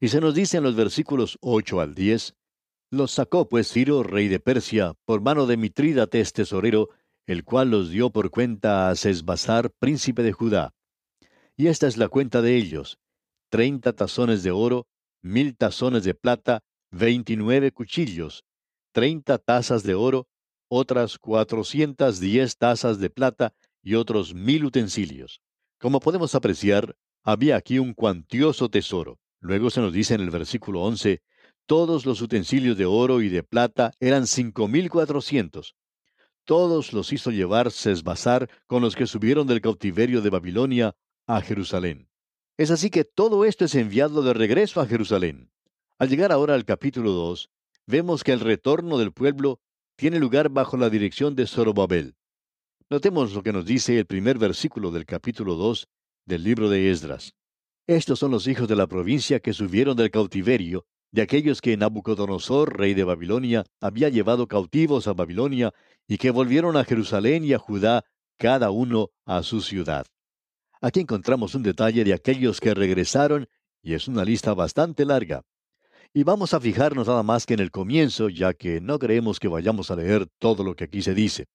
Y 0.00 0.08
se 0.08 0.20
nos 0.20 0.34
dice 0.34 0.56
en 0.56 0.64
los 0.64 0.74
versículos 0.74 1.38
8 1.40 1.80
al 1.80 1.94
10, 1.94 2.34
los 2.90 3.12
sacó 3.12 3.48
pues 3.48 3.70
Ciro, 3.70 4.02
rey 4.02 4.26
de 4.26 4.40
Persia, 4.40 4.94
por 5.04 5.20
mano 5.20 5.46
de 5.46 5.56
Mitrídates 5.56 6.32
tesorero, 6.32 6.90
el 7.26 7.44
cual 7.44 7.70
los 7.70 7.90
dio 7.90 8.10
por 8.10 8.30
cuenta 8.30 8.88
a 8.90 8.94
Sesbazar, 8.94 9.70
príncipe 9.78 10.22
de 10.22 10.32
Judá. 10.32 10.74
Y 11.56 11.68
esta 11.68 11.86
es 11.86 11.96
la 11.96 12.08
cuenta 12.08 12.42
de 12.42 12.56
ellos, 12.56 12.98
treinta 13.48 13.92
tazones 13.92 14.42
de 14.42 14.50
oro, 14.50 14.86
mil 15.22 15.56
tazones 15.56 16.04
de 16.04 16.14
plata, 16.14 16.62
veintinueve 16.90 17.72
cuchillos, 17.72 18.44
treinta 18.92 19.38
tazas 19.38 19.82
de 19.82 19.94
oro, 19.94 20.26
otras 20.68 21.18
cuatrocientas 21.18 22.20
diez 22.20 22.56
tazas 22.56 22.98
de 22.98 23.10
plata 23.10 23.54
y 23.82 23.94
otros 23.94 24.34
mil 24.34 24.64
utensilios. 24.64 25.40
Como 25.78 26.00
podemos 26.00 26.34
apreciar, 26.34 26.96
había 27.22 27.56
aquí 27.56 27.78
un 27.78 27.94
cuantioso 27.94 28.68
tesoro. 28.68 29.18
Luego 29.40 29.70
se 29.70 29.80
nos 29.80 29.92
dice 29.92 30.14
en 30.14 30.22
el 30.22 30.30
versículo 30.30 30.82
once, 30.82 31.22
todos 31.66 32.06
los 32.06 32.20
utensilios 32.20 32.76
de 32.76 32.86
oro 32.86 33.22
y 33.22 33.28
de 33.28 33.42
plata 33.42 33.92
eran 34.00 34.26
cinco 34.26 34.68
mil 34.68 34.90
cuatrocientos. 34.90 35.74
Todos 36.44 36.92
los 36.92 37.12
hizo 37.12 37.30
llevar 37.30 37.70
Sesbazar 37.70 38.50
con 38.66 38.82
los 38.82 38.96
que 38.96 39.06
subieron 39.06 39.46
del 39.46 39.62
cautiverio 39.62 40.20
de 40.20 40.30
Babilonia 40.30 40.94
a 41.26 41.40
Jerusalén. 41.40 42.08
Es 42.58 42.70
así 42.70 42.90
que 42.90 43.04
todo 43.04 43.44
esto 43.44 43.64
es 43.64 43.74
enviado 43.74 44.22
de 44.22 44.34
regreso 44.34 44.80
a 44.80 44.86
Jerusalén. 44.86 45.50
Al 45.98 46.10
llegar 46.10 46.32
ahora 46.32 46.54
al 46.54 46.64
capítulo 46.64 47.12
2, 47.12 47.50
vemos 47.86 48.22
que 48.22 48.32
el 48.32 48.40
retorno 48.40 48.98
del 48.98 49.12
pueblo 49.12 49.60
tiene 49.96 50.18
lugar 50.18 50.50
bajo 50.50 50.76
la 50.76 50.90
dirección 50.90 51.34
de 51.34 51.46
Zorobabel. 51.46 52.14
Notemos 52.90 53.32
lo 53.32 53.42
que 53.42 53.52
nos 53.52 53.64
dice 53.64 53.98
el 53.98 54.06
primer 54.06 54.38
versículo 54.38 54.90
del 54.90 55.06
capítulo 55.06 55.54
2 55.54 55.88
del 56.26 56.44
libro 56.44 56.68
de 56.68 56.90
Esdras. 56.90 57.34
Estos 57.86 58.18
son 58.18 58.30
los 58.30 58.46
hijos 58.48 58.68
de 58.68 58.76
la 58.76 58.86
provincia 58.86 59.40
que 59.40 59.52
subieron 59.52 59.96
del 59.96 60.10
cautiverio, 60.10 60.86
de 61.14 61.22
aquellos 61.22 61.60
que 61.60 61.76
Nabucodonosor, 61.76 62.76
rey 62.76 62.92
de 62.92 63.04
Babilonia, 63.04 63.64
había 63.80 64.08
llevado 64.08 64.48
cautivos 64.48 65.06
a 65.06 65.12
Babilonia, 65.12 65.72
y 66.08 66.18
que 66.18 66.32
volvieron 66.32 66.76
a 66.76 66.82
Jerusalén 66.82 67.44
y 67.44 67.52
a 67.52 67.58
Judá, 67.60 68.04
cada 68.36 68.72
uno 68.72 69.10
a 69.24 69.44
su 69.44 69.60
ciudad. 69.60 70.06
Aquí 70.80 70.98
encontramos 70.98 71.54
un 71.54 71.62
detalle 71.62 72.02
de 72.02 72.14
aquellos 72.14 72.58
que 72.58 72.74
regresaron 72.74 73.46
y 73.80 73.94
es 73.94 74.08
una 74.08 74.24
lista 74.24 74.54
bastante 74.54 75.04
larga. 75.04 75.42
Y 76.12 76.24
vamos 76.24 76.52
a 76.52 76.58
fijarnos 76.58 77.06
nada 77.06 77.22
más 77.22 77.46
que 77.46 77.54
en 77.54 77.60
el 77.60 77.70
comienzo, 77.70 78.28
ya 78.28 78.52
que 78.52 78.80
no 78.80 78.98
creemos 78.98 79.38
que 79.38 79.46
vayamos 79.46 79.92
a 79.92 79.96
leer 79.96 80.26
todo 80.40 80.64
lo 80.64 80.74
que 80.74 80.82
aquí 80.82 81.00
se 81.00 81.14
dice. 81.14 81.46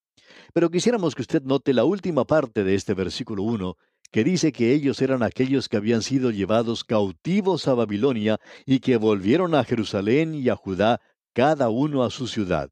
Pero 0.54 0.72
quisiéramos 0.72 1.16
que 1.16 1.24
usted 1.24 1.44
note 1.44 1.74
la 1.74 1.84
última 1.84 2.24
parte 2.24 2.63
de 2.63 2.75
este 2.75 2.94
versículo 2.94 3.44
1, 3.44 3.75
que 4.12 4.24
dice 4.24 4.51
que 4.51 4.74
ellos 4.74 5.01
eran 5.01 5.24
aquellos 5.24 5.70
que 5.70 5.78
habían 5.78 6.01
sido 6.01 6.32
llevados 6.32 6.84
cautivos 6.84 7.68
a 7.68 7.74
Babilonia 7.74 8.39
y 8.66 8.80
que 8.80 8.98
volvieron 8.98 9.54
a 9.56 9.63
Jerusalén 9.63 10.34
y 10.36 10.50
a 10.50 10.56
Judá, 10.56 11.00
cada 11.34 11.70
uno 11.70 12.04
a 12.04 12.10
su 12.10 12.28
ciudad. 12.28 12.70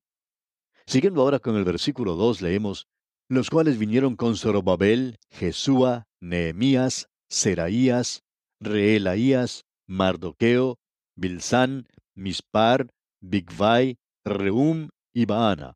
Siguiendo 0.86 1.22
ahora 1.22 1.40
con 1.40 1.56
el 1.56 1.64
versículo 1.64 2.16
2, 2.16 2.42
leemos, 2.42 2.88
los 3.30 3.50
cuales 3.50 3.78
vinieron 3.78 4.16
con 4.16 4.38
Zorobabel, 4.38 5.20
Jesúa, 5.30 6.08
Nehemías, 6.22 7.10
Seraías, 7.30 8.24
Reelaías, 8.60 9.66
Mardoqueo, 9.86 10.80
Bilsán, 11.16 11.88
Mispar, 12.16 12.90
Bigvai, 13.22 13.98
Reum 14.26 14.90
y 15.14 15.26
Baana. 15.26 15.76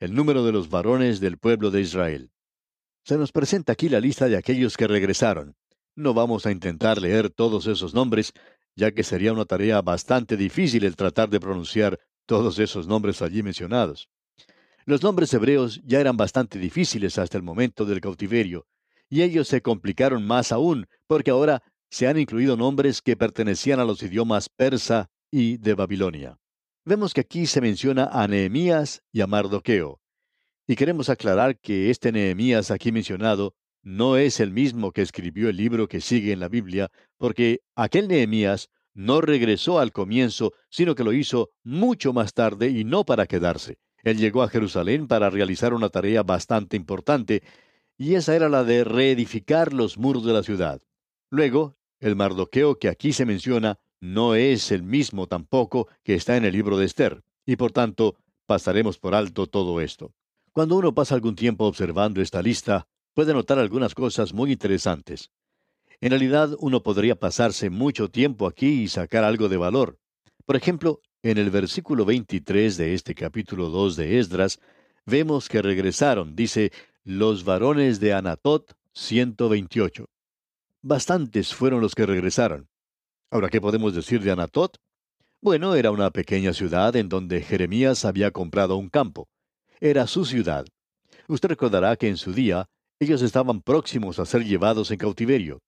El 0.00 0.14
número 0.14 0.44
de 0.44 0.52
los 0.52 0.68
varones 0.68 1.20
del 1.20 1.38
pueblo 1.38 1.70
de 1.70 1.80
Israel. 1.80 2.30
Se 3.04 3.18
nos 3.18 3.32
presenta 3.32 3.72
aquí 3.72 3.90
la 3.90 4.00
lista 4.00 4.28
de 4.28 4.36
aquellos 4.38 4.78
que 4.78 4.86
regresaron. 4.86 5.54
No 5.94 6.14
vamos 6.14 6.46
a 6.46 6.50
intentar 6.50 6.98
leer 6.98 7.28
todos 7.28 7.66
esos 7.66 7.92
nombres, 7.92 8.32
ya 8.74 8.92
que 8.92 9.02
sería 9.04 9.34
una 9.34 9.44
tarea 9.44 9.82
bastante 9.82 10.38
difícil 10.38 10.84
el 10.84 10.96
tratar 10.96 11.28
de 11.28 11.38
pronunciar 11.38 12.00
todos 12.24 12.58
esos 12.58 12.86
nombres 12.86 13.20
allí 13.20 13.42
mencionados. 13.42 14.08
Los 14.86 15.02
nombres 15.02 15.34
hebreos 15.34 15.82
ya 15.84 16.00
eran 16.00 16.16
bastante 16.16 16.58
difíciles 16.58 17.18
hasta 17.18 17.36
el 17.36 17.42
momento 17.42 17.84
del 17.84 18.00
cautiverio, 18.00 18.66
y 19.10 19.20
ellos 19.20 19.48
se 19.48 19.60
complicaron 19.60 20.26
más 20.26 20.50
aún, 20.50 20.86
porque 21.06 21.30
ahora 21.30 21.62
se 21.90 22.08
han 22.08 22.18
incluido 22.18 22.56
nombres 22.56 23.02
que 23.02 23.16
pertenecían 23.16 23.80
a 23.80 23.84
los 23.84 24.02
idiomas 24.02 24.48
persa 24.48 25.10
y 25.30 25.58
de 25.58 25.74
Babilonia. 25.74 26.38
Vemos 26.86 27.12
que 27.12 27.20
aquí 27.20 27.44
se 27.44 27.60
menciona 27.60 28.06
a 28.06 28.26
Nehemías 28.28 29.02
y 29.12 29.20
a 29.20 29.26
Mardoqueo. 29.26 30.00
Y 30.66 30.76
queremos 30.76 31.10
aclarar 31.10 31.58
que 31.58 31.90
este 31.90 32.10
Nehemías 32.10 32.70
aquí 32.70 32.90
mencionado 32.90 33.54
no 33.82 34.16
es 34.16 34.40
el 34.40 34.50
mismo 34.50 34.92
que 34.92 35.02
escribió 35.02 35.50
el 35.50 35.58
libro 35.58 35.88
que 35.88 36.00
sigue 36.00 36.32
en 36.32 36.40
la 36.40 36.48
Biblia, 36.48 36.90
porque 37.18 37.60
aquel 37.74 38.08
Nehemías 38.08 38.70
no 38.94 39.20
regresó 39.20 39.78
al 39.78 39.92
comienzo, 39.92 40.54
sino 40.70 40.94
que 40.94 41.04
lo 41.04 41.12
hizo 41.12 41.50
mucho 41.64 42.14
más 42.14 42.32
tarde 42.32 42.70
y 42.70 42.84
no 42.84 43.04
para 43.04 43.26
quedarse. 43.26 43.78
Él 44.04 44.16
llegó 44.16 44.42
a 44.42 44.48
Jerusalén 44.48 45.06
para 45.06 45.28
realizar 45.28 45.74
una 45.74 45.90
tarea 45.90 46.22
bastante 46.22 46.76
importante, 46.76 47.42
y 47.98 48.14
esa 48.14 48.34
era 48.34 48.48
la 48.48 48.64
de 48.64 48.84
reedificar 48.84 49.74
los 49.74 49.98
muros 49.98 50.24
de 50.24 50.32
la 50.32 50.42
ciudad. 50.42 50.80
Luego, 51.30 51.76
el 52.00 52.16
Mardoqueo 52.16 52.78
que 52.78 52.88
aquí 52.88 53.12
se 53.12 53.26
menciona 53.26 53.78
no 54.00 54.34
es 54.34 54.72
el 54.72 54.82
mismo 54.82 55.26
tampoco 55.26 55.88
que 56.02 56.14
está 56.14 56.36
en 56.36 56.44
el 56.46 56.52
libro 56.52 56.78
de 56.78 56.86
Esther, 56.86 57.22
y 57.44 57.56
por 57.56 57.72
tanto 57.72 58.16
pasaremos 58.46 58.98
por 58.98 59.14
alto 59.14 59.46
todo 59.46 59.80
esto. 59.82 60.14
Cuando 60.54 60.76
uno 60.76 60.94
pasa 60.94 61.16
algún 61.16 61.34
tiempo 61.34 61.64
observando 61.64 62.22
esta 62.22 62.40
lista, 62.40 62.86
puede 63.12 63.34
notar 63.34 63.58
algunas 63.58 63.92
cosas 63.92 64.32
muy 64.32 64.52
interesantes. 64.52 65.32
En 66.00 66.10
realidad, 66.10 66.50
uno 66.60 66.80
podría 66.80 67.16
pasarse 67.18 67.70
mucho 67.70 68.08
tiempo 68.08 68.46
aquí 68.46 68.82
y 68.82 68.86
sacar 68.86 69.24
algo 69.24 69.48
de 69.48 69.56
valor. 69.56 69.98
Por 70.46 70.54
ejemplo, 70.54 71.00
en 71.24 71.38
el 71.38 71.50
versículo 71.50 72.04
23 72.04 72.76
de 72.76 72.94
este 72.94 73.16
capítulo 73.16 73.68
2 73.68 73.96
de 73.96 74.20
Esdras, 74.20 74.60
vemos 75.04 75.48
que 75.48 75.60
regresaron, 75.60 76.36
dice, 76.36 76.70
los 77.02 77.42
varones 77.42 77.98
de 77.98 78.12
Anatot, 78.12 78.76
128. 78.92 80.06
Bastantes 80.82 81.52
fueron 81.52 81.80
los 81.80 81.96
que 81.96 82.06
regresaron. 82.06 82.68
Ahora, 83.28 83.48
¿qué 83.48 83.60
podemos 83.60 83.92
decir 83.92 84.22
de 84.22 84.30
Anatot? 84.30 84.76
Bueno, 85.40 85.74
era 85.74 85.90
una 85.90 86.12
pequeña 86.12 86.52
ciudad 86.52 86.94
en 86.94 87.08
donde 87.08 87.42
Jeremías 87.42 88.04
había 88.04 88.30
comprado 88.30 88.76
un 88.76 88.88
campo. 88.88 89.26
Era 89.80 90.06
su 90.06 90.24
ciudad. 90.24 90.66
Usted 91.28 91.48
recordará 91.48 91.96
que 91.96 92.08
en 92.08 92.16
su 92.16 92.32
día 92.32 92.68
ellos 93.00 93.22
estaban 93.22 93.60
próximos 93.60 94.18
a 94.18 94.26
ser 94.26 94.44
llevados 94.44 94.90
en 94.90 94.98
cautiverio. 94.98 95.62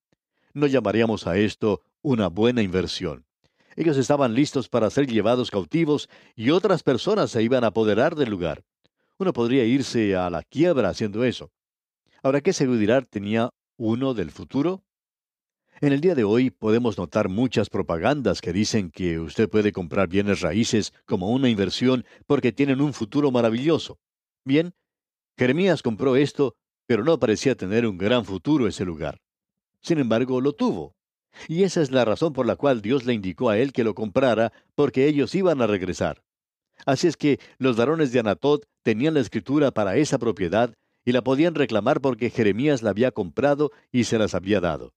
No 0.53 0.65
llamaríamos 0.67 1.27
a 1.27 1.37
esto 1.37 1.81
una 2.01 2.27
buena 2.27 2.61
inversión. 2.61 3.25
Ellos 3.75 3.97
estaban 3.97 4.33
listos 4.33 4.69
para 4.69 4.89
ser 4.89 5.07
llevados 5.07 5.51
cautivos 5.51 6.09
y 6.35 6.49
otras 6.49 6.83
personas 6.83 7.31
se 7.31 7.43
iban 7.43 7.63
a 7.63 7.67
apoderar 7.67 8.15
del 8.15 8.29
lugar. 8.29 8.63
Uno 9.19 9.33
podría 9.33 9.65
irse 9.65 10.15
a 10.15 10.29
la 10.29 10.41
quiebra 10.43 10.89
haciendo 10.89 11.23
eso. 11.23 11.51
Ahora, 12.23 12.41
¿qué 12.41 12.53
seguridad 12.53 13.05
tenía 13.07 13.51
uno 13.77 14.13
del 14.13 14.31
futuro? 14.31 14.83
En 15.79 15.93
el 15.93 16.01
día 16.01 16.15
de 16.15 16.23
hoy 16.23 16.49
podemos 16.49 16.97
notar 16.97 17.29
muchas 17.29 17.69
propagandas 17.69 18.41
que 18.41 18.51
dicen 18.51 18.89
que 18.89 19.19
usted 19.19 19.47
puede 19.47 19.71
comprar 19.71 20.07
bienes 20.07 20.41
raíces 20.41 20.91
como 21.05 21.29
una 21.29 21.49
inversión 21.49 22.03
porque 22.25 22.51
tienen 22.51 22.81
un 22.81 22.93
futuro 22.93 23.29
maravilloso. 23.29 23.99
Bien, 24.43 24.73
Jeremías 25.37 25.83
compró 25.83 26.15
esto, 26.15 26.55
pero 26.87 27.03
no 27.03 27.19
parecía 27.19 27.53
tener 27.53 27.85
un 27.85 27.99
gran 27.99 28.25
futuro 28.25 28.67
ese 28.67 28.85
lugar. 28.85 29.19
Sin 29.79 29.99
embargo, 29.99 30.41
lo 30.41 30.53
tuvo. 30.53 30.95
Y 31.47 31.61
esa 31.61 31.83
es 31.83 31.91
la 31.91 32.05
razón 32.05 32.33
por 32.33 32.47
la 32.47 32.55
cual 32.55 32.81
Dios 32.81 33.05
le 33.05 33.13
indicó 33.13 33.51
a 33.51 33.59
él 33.59 33.71
que 33.71 33.83
lo 33.83 33.93
comprara, 33.93 34.51
porque 34.73 35.05
ellos 35.05 35.35
iban 35.35 35.61
a 35.61 35.67
regresar. 35.67 36.23
Así 36.87 37.05
es 37.05 37.17
que 37.17 37.39
los 37.59 37.77
varones 37.77 38.11
de 38.11 38.19
Anatot 38.19 38.65
tenían 38.81 39.13
la 39.13 39.19
escritura 39.19 39.69
para 39.69 39.97
esa 39.97 40.17
propiedad 40.17 40.73
y 41.05 41.11
la 41.11 41.21
podían 41.21 41.53
reclamar 41.53 42.01
porque 42.01 42.31
Jeremías 42.31 42.81
la 42.81 42.89
había 42.89 43.11
comprado 43.11 43.71
y 43.91 44.05
se 44.05 44.17
las 44.17 44.33
había 44.33 44.59
dado. 44.59 44.95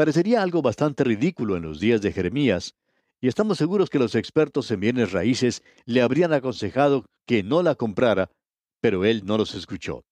Parecería 0.00 0.42
algo 0.42 0.62
bastante 0.62 1.04
ridículo 1.04 1.58
en 1.58 1.62
los 1.62 1.78
días 1.78 2.00
de 2.00 2.10
Jeremías, 2.10 2.74
y 3.20 3.28
estamos 3.28 3.58
seguros 3.58 3.90
que 3.90 3.98
los 3.98 4.14
expertos 4.14 4.70
en 4.70 4.80
bienes 4.80 5.12
raíces 5.12 5.62
le 5.84 6.00
habrían 6.00 6.32
aconsejado 6.32 7.04
que 7.26 7.42
no 7.42 7.62
la 7.62 7.74
comprara, 7.74 8.30
pero 8.80 9.04
él 9.04 9.26
no 9.26 9.36
los 9.36 9.54
escuchó. 9.54 10.02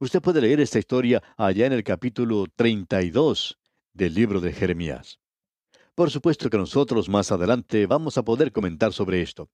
Usted 0.00 0.20
puede 0.20 0.42
leer 0.42 0.60
esta 0.60 0.78
historia 0.78 1.22
allá 1.38 1.64
en 1.64 1.72
el 1.72 1.82
capítulo 1.82 2.44
32 2.56 3.56
del 3.94 4.12
libro 4.12 4.38
de 4.42 4.52
Jeremías. 4.52 5.18
Por 5.94 6.10
supuesto 6.10 6.50
que 6.50 6.58
nosotros 6.58 7.08
más 7.08 7.32
adelante 7.32 7.86
vamos 7.86 8.18
a 8.18 8.24
poder 8.24 8.52
comentar 8.52 8.92
sobre 8.92 9.22
esto. 9.22 9.48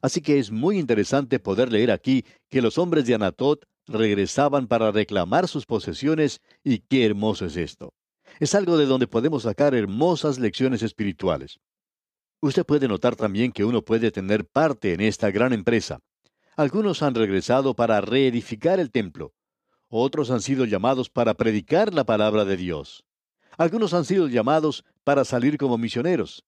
Así 0.00 0.22
que 0.22 0.38
es 0.38 0.50
muy 0.50 0.78
interesante 0.78 1.38
poder 1.38 1.70
leer 1.70 1.90
aquí 1.90 2.24
que 2.48 2.62
los 2.62 2.78
hombres 2.78 3.04
de 3.04 3.16
Anatot 3.16 3.66
regresaban 3.86 4.66
para 4.66 4.90
reclamar 4.90 5.46
sus 5.46 5.66
posesiones 5.66 6.40
y 6.64 6.78
qué 6.78 7.04
hermoso 7.04 7.44
es 7.44 7.58
esto. 7.58 7.92
Es 8.40 8.54
algo 8.54 8.78
de 8.78 8.86
donde 8.86 9.06
podemos 9.06 9.42
sacar 9.42 9.74
hermosas 9.74 10.38
lecciones 10.38 10.82
espirituales. 10.82 11.60
Usted 12.40 12.64
puede 12.64 12.88
notar 12.88 13.14
también 13.14 13.52
que 13.52 13.66
uno 13.66 13.82
puede 13.82 14.10
tener 14.10 14.46
parte 14.46 14.94
en 14.94 15.02
esta 15.02 15.30
gran 15.30 15.52
empresa. 15.52 16.00
Algunos 16.56 17.02
han 17.02 17.14
regresado 17.14 17.74
para 17.76 18.00
reedificar 18.00 18.80
el 18.80 18.90
templo. 18.90 19.34
Otros 19.90 20.30
han 20.30 20.40
sido 20.40 20.64
llamados 20.64 21.10
para 21.10 21.34
predicar 21.34 21.92
la 21.92 22.04
palabra 22.04 22.46
de 22.46 22.56
Dios. 22.56 23.04
Algunos 23.58 23.92
han 23.92 24.06
sido 24.06 24.26
llamados 24.26 24.86
para 25.04 25.26
salir 25.26 25.58
como 25.58 25.76
misioneros. 25.76 26.42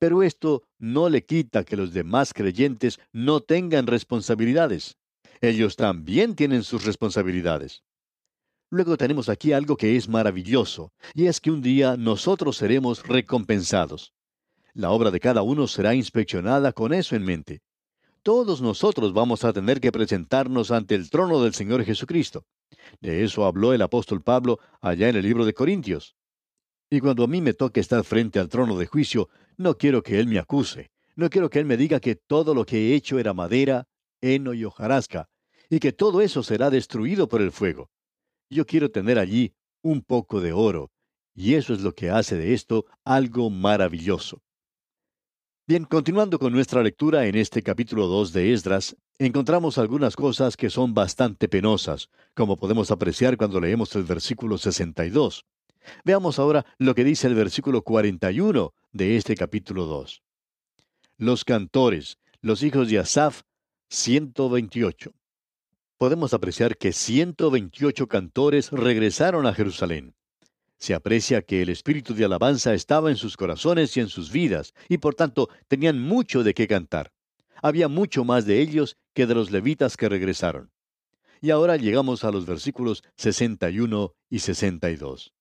Pero 0.00 0.24
esto 0.24 0.64
no 0.78 1.08
le 1.08 1.24
quita 1.24 1.62
que 1.62 1.76
los 1.76 1.92
demás 1.92 2.34
creyentes 2.34 2.98
no 3.12 3.38
tengan 3.38 3.86
responsabilidades. 3.86 4.98
Ellos 5.40 5.76
también 5.76 6.34
tienen 6.34 6.64
sus 6.64 6.84
responsabilidades. 6.84 7.84
Luego 8.70 8.96
tenemos 8.96 9.28
aquí 9.28 9.52
algo 9.52 9.76
que 9.76 9.96
es 9.96 10.08
maravilloso, 10.08 10.92
y 11.14 11.26
es 11.26 11.40
que 11.40 11.52
un 11.52 11.62
día 11.62 11.96
nosotros 11.96 12.56
seremos 12.56 13.06
recompensados. 13.06 14.12
La 14.74 14.90
obra 14.90 15.10
de 15.10 15.20
cada 15.20 15.42
uno 15.42 15.68
será 15.68 15.94
inspeccionada 15.94 16.72
con 16.72 16.92
eso 16.92 17.14
en 17.14 17.24
mente. 17.24 17.62
Todos 18.22 18.60
nosotros 18.60 19.12
vamos 19.12 19.44
a 19.44 19.52
tener 19.52 19.80
que 19.80 19.92
presentarnos 19.92 20.72
ante 20.72 20.96
el 20.96 21.08
trono 21.10 21.40
del 21.42 21.54
Señor 21.54 21.84
Jesucristo. 21.84 22.44
De 23.00 23.22
eso 23.22 23.44
habló 23.44 23.72
el 23.72 23.82
apóstol 23.82 24.20
Pablo 24.20 24.58
allá 24.80 25.08
en 25.08 25.16
el 25.16 25.22
libro 25.22 25.44
de 25.44 25.54
Corintios. 25.54 26.16
Y 26.90 26.98
cuando 26.98 27.22
a 27.22 27.28
mí 27.28 27.40
me 27.40 27.54
toque 27.54 27.78
estar 27.78 28.02
frente 28.02 28.40
al 28.40 28.48
trono 28.48 28.76
de 28.76 28.86
juicio, 28.86 29.28
no 29.56 29.78
quiero 29.78 30.02
que 30.02 30.18
Él 30.18 30.26
me 30.26 30.40
acuse. 30.40 30.90
No 31.14 31.30
quiero 31.30 31.50
que 31.50 31.60
Él 31.60 31.66
me 31.66 31.76
diga 31.76 32.00
que 32.00 32.16
todo 32.16 32.52
lo 32.52 32.66
que 32.66 32.76
he 32.76 32.94
hecho 32.96 33.20
era 33.20 33.32
madera, 33.32 33.86
heno 34.20 34.54
y 34.54 34.64
hojarasca, 34.64 35.28
y 35.70 35.78
que 35.78 35.92
todo 35.92 36.20
eso 36.20 36.42
será 36.42 36.68
destruido 36.68 37.28
por 37.28 37.40
el 37.40 37.52
fuego. 37.52 37.90
Yo 38.48 38.64
quiero 38.64 38.90
tener 38.90 39.18
allí 39.18 39.52
un 39.82 40.02
poco 40.02 40.40
de 40.40 40.52
oro, 40.52 40.90
y 41.34 41.54
eso 41.54 41.74
es 41.74 41.80
lo 41.80 41.94
que 41.94 42.10
hace 42.10 42.36
de 42.36 42.54
esto 42.54 42.86
algo 43.04 43.50
maravilloso. 43.50 44.42
Bien, 45.66 45.84
continuando 45.84 46.38
con 46.38 46.52
nuestra 46.52 46.80
lectura 46.80 47.26
en 47.26 47.34
este 47.34 47.60
capítulo 47.60 48.06
2 48.06 48.32
de 48.32 48.52
Esdras, 48.52 48.96
encontramos 49.18 49.78
algunas 49.78 50.14
cosas 50.14 50.56
que 50.56 50.70
son 50.70 50.94
bastante 50.94 51.48
penosas, 51.48 52.08
como 52.34 52.56
podemos 52.56 52.92
apreciar 52.92 53.36
cuando 53.36 53.60
leemos 53.60 53.96
el 53.96 54.04
versículo 54.04 54.58
62. 54.58 55.44
Veamos 56.04 56.38
ahora 56.38 56.64
lo 56.78 56.94
que 56.94 57.02
dice 57.02 57.26
el 57.26 57.34
versículo 57.34 57.82
41 57.82 58.74
de 58.92 59.16
este 59.16 59.34
capítulo 59.34 59.86
2. 59.86 60.22
Los 61.18 61.44
cantores, 61.44 62.18
los 62.40 62.62
hijos 62.62 62.88
de 62.88 63.00
Asaf, 63.00 63.42
128. 63.90 65.12
Podemos 65.98 66.34
apreciar 66.34 66.76
que 66.76 66.92
128 66.92 68.06
cantores 68.06 68.70
regresaron 68.70 69.46
a 69.46 69.54
Jerusalén. 69.54 70.14
Se 70.76 70.92
aprecia 70.92 71.40
que 71.40 71.62
el 71.62 71.70
espíritu 71.70 72.14
de 72.14 72.26
alabanza 72.26 72.74
estaba 72.74 73.08
en 73.08 73.16
sus 73.16 73.38
corazones 73.38 73.96
y 73.96 74.00
en 74.00 74.08
sus 74.08 74.30
vidas, 74.30 74.74
y 74.90 74.98
por 74.98 75.14
tanto 75.14 75.48
tenían 75.68 75.98
mucho 75.98 76.44
de 76.44 76.52
qué 76.52 76.68
cantar. 76.68 77.12
Había 77.62 77.88
mucho 77.88 78.24
más 78.24 78.44
de 78.44 78.60
ellos 78.60 78.98
que 79.14 79.26
de 79.26 79.34
los 79.34 79.50
levitas 79.50 79.96
que 79.96 80.10
regresaron. 80.10 80.70
Y 81.40 81.48
ahora 81.50 81.78
llegamos 81.78 82.24
a 82.24 82.30
los 82.30 82.44
versículos 82.44 83.02
61 83.16 84.14
y 84.28 84.40
62. 84.40 85.32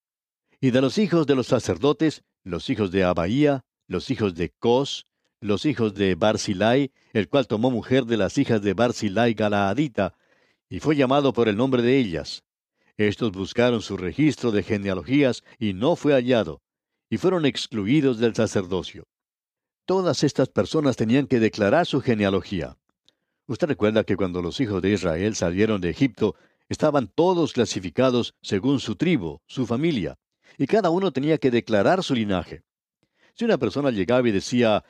Y 0.62 0.72
de 0.72 0.82
los 0.82 0.98
hijos 0.98 1.28
de 1.28 1.36
los 1.36 1.48
sacerdotes, 1.48 2.24
los 2.44 2.70
hijos 2.70 2.92
de 2.92 3.04
Abaía, 3.04 3.66
los 3.88 4.10
hijos 4.10 4.36
de 4.36 4.52
Cos, 4.52 5.06
los 5.42 5.66
hijos 5.66 5.94
de 5.96 6.16
Barzilai, 6.16 6.94
el 7.12 7.28
cual 7.28 7.46
tomó 7.46 7.72
mujer 7.72 8.06
de 8.06 8.16
las 8.16 8.38
hijas 8.38 8.62
de 8.62 8.74
Barzilai 8.74 9.34
Galaadita, 9.34 10.14
y 10.70 10.80
fue 10.80 10.96
llamado 10.96 11.34
por 11.34 11.48
el 11.48 11.58
nombre 11.58 11.82
de 11.82 11.98
ellas, 11.98 12.44
estos 12.98 13.32
buscaron 13.32 13.82
su 13.82 13.98
registro 13.98 14.52
de 14.52 14.64
genealogías 14.64 15.44
y 15.60 15.74
no 15.74 15.98
fue 15.98 16.14
hallado, 16.14 16.62
y 17.10 17.18
fueron 17.18 17.46
excluidos 17.46 18.20
del 18.20 18.34
sacerdocio. 18.36 19.04
Todas 19.86 20.24
estas 20.24 20.48
personas 20.48 20.96
tenían 20.96 21.28
que 21.28 21.40
declarar 21.40 21.86
su 21.86 22.00
genealogía. 22.00 22.78
Usted 23.48 23.68
recuerda 23.68 24.06
que 24.06 24.16
cuando 24.16 24.42
los 24.42 24.60
hijos 24.62 24.82
de 24.82 24.94
Israel 24.94 25.36
salieron 25.36 25.82
de 25.82 25.90
Egipto, 25.90 26.36
estaban 26.70 27.08
todos 27.14 27.54
clasificados 27.54 28.34
según 28.42 28.80
su 28.80 28.96
tribu, 28.96 29.40
su 29.46 29.68
familia, 29.68 30.18
y 30.58 30.66
cada 30.66 30.90
uno 30.90 31.12
tenía 31.12 31.38
que 31.38 31.52
declarar 31.52 32.02
su 32.02 32.16
linaje. 32.16 32.64
Si 33.34 33.44
una 33.44 33.58
persona 33.58 33.92
llegaba 33.92 34.28
y 34.28 34.32
decía, 34.32 34.86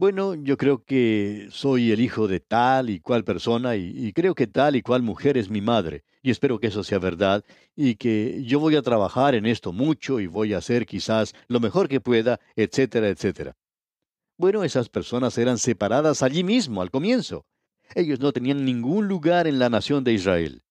bueno, 0.00 0.34
yo 0.34 0.56
creo 0.56 0.82
que 0.82 1.48
soy 1.50 1.92
el 1.92 2.00
hijo 2.00 2.26
de 2.26 2.40
tal 2.40 2.88
y 2.88 3.00
cual 3.00 3.22
persona 3.22 3.76
y, 3.76 4.14
creo 4.14 4.34
que 4.34 4.46
tal 4.46 4.74
y 4.74 4.80
cual 4.80 5.02
mujer 5.02 5.36
es 5.36 5.50
mi 5.50 5.60
madre 5.60 6.04
y 6.22 6.30
espero 6.30 6.58
que 6.58 6.68
eso 6.68 6.82
sea 6.82 6.98
verdad 6.98 7.44
y 7.76 7.96
que 7.96 8.42
yo 8.46 8.60
voy 8.60 8.76
a 8.76 8.80
trabajar 8.80 9.34
en 9.34 9.44
esto 9.44 9.74
mucho 9.74 10.18
y 10.18 10.26
voy 10.26 10.54
a 10.54 10.56
hacer 10.56 10.86
quizás 10.86 11.34
lo 11.48 11.60
mejor 11.60 11.86
que 11.86 12.00
pueda, 12.00 12.40
etcétera, 12.56 13.10
etcétera. 13.10 13.58
Bueno, 14.38 14.64
esas 14.64 14.88
personas 14.88 15.36
eran 15.36 15.58
separadas 15.58 16.22
allí 16.22 16.44
mismo, 16.44 16.80
al 16.80 16.90
comienzo. 16.90 17.44
Ellos 17.94 18.20
no 18.20 18.32
tenían 18.32 18.64
ningún 18.64 19.06
lugar 19.06 19.46
en 19.46 19.58
la 19.58 19.68
nación 19.68 20.02
de 20.02 20.14
Israel. 20.14 20.62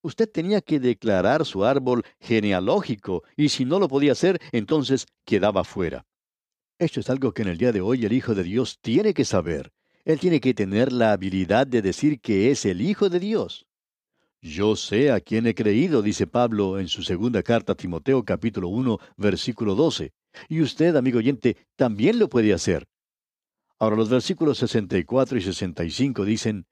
Usted 0.00 0.30
tenía 0.30 0.62
que 0.62 0.80
declarar 0.80 1.44
su 1.44 1.62
árbol 1.66 2.04
genealógico 2.20 3.22
y 3.36 3.50
si 3.50 3.66
no 3.66 3.80
lo 3.80 3.88
podía 3.88 4.12
hacer, 4.12 4.40
entonces 4.50 5.04
quedaba 5.26 5.62
fuera. 5.62 6.06
Esto 6.78 7.00
es 7.00 7.10
algo 7.10 7.32
que 7.32 7.42
en 7.42 7.48
el 7.48 7.58
día 7.58 7.72
de 7.72 7.80
hoy 7.80 8.04
el 8.04 8.12
Hijo 8.12 8.36
de 8.36 8.44
Dios 8.44 8.78
tiene 8.80 9.12
que 9.12 9.24
saber. 9.24 9.72
Él 10.04 10.20
tiene 10.20 10.40
que 10.40 10.54
tener 10.54 10.92
la 10.92 11.10
habilidad 11.10 11.66
de 11.66 11.82
decir 11.82 12.20
que 12.20 12.52
es 12.52 12.64
el 12.64 12.80
Hijo 12.80 13.08
de 13.08 13.18
Dios. 13.18 13.66
Yo 14.40 14.76
sé 14.76 15.10
a 15.10 15.18
quién 15.18 15.48
he 15.48 15.56
creído, 15.56 16.02
dice 16.02 16.28
Pablo 16.28 16.78
en 16.78 16.86
su 16.86 17.02
segunda 17.02 17.42
carta 17.42 17.72
a 17.72 17.74
Timoteo 17.74 18.24
capítulo 18.24 18.68
1 18.68 18.96
versículo 19.16 19.74
12. 19.74 20.12
Y 20.48 20.60
usted, 20.60 20.94
amigo 20.94 21.18
oyente, 21.18 21.56
también 21.74 22.20
lo 22.20 22.28
puede 22.28 22.52
hacer. 22.52 22.86
Ahora 23.80 23.96
los 23.96 24.08
versículos 24.08 24.58
64 24.58 25.36
y 25.36 25.42
65 25.42 26.24
dicen, 26.24 26.66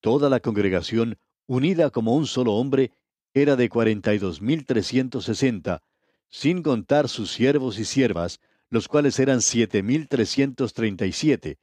Toda 0.00 0.30
la 0.30 0.38
congregación, 0.38 1.18
unida 1.46 1.90
como 1.90 2.14
un 2.14 2.28
solo 2.28 2.52
hombre, 2.52 2.92
era 3.32 3.56
de 3.56 3.68
cuarenta 3.68 4.14
y 4.14 4.18
dos 4.18 4.40
mil 4.40 4.64
trescientos 4.64 5.24
sesenta, 5.24 5.82
sin 6.30 6.62
contar 6.62 7.08
sus 7.08 7.32
siervos 7.32 7.80
y 7.80 7.84
siervas, 7.84 8.38
los 8.74 8.88
cuales 8.88 9.20
eran 9.20 9.40
siete 9.40 9.84
mil 9.84 10.08
trescientos 10.08 10.74
treinta 10.74 11.06
y 11.06 11.12
siete, 11.12 11.58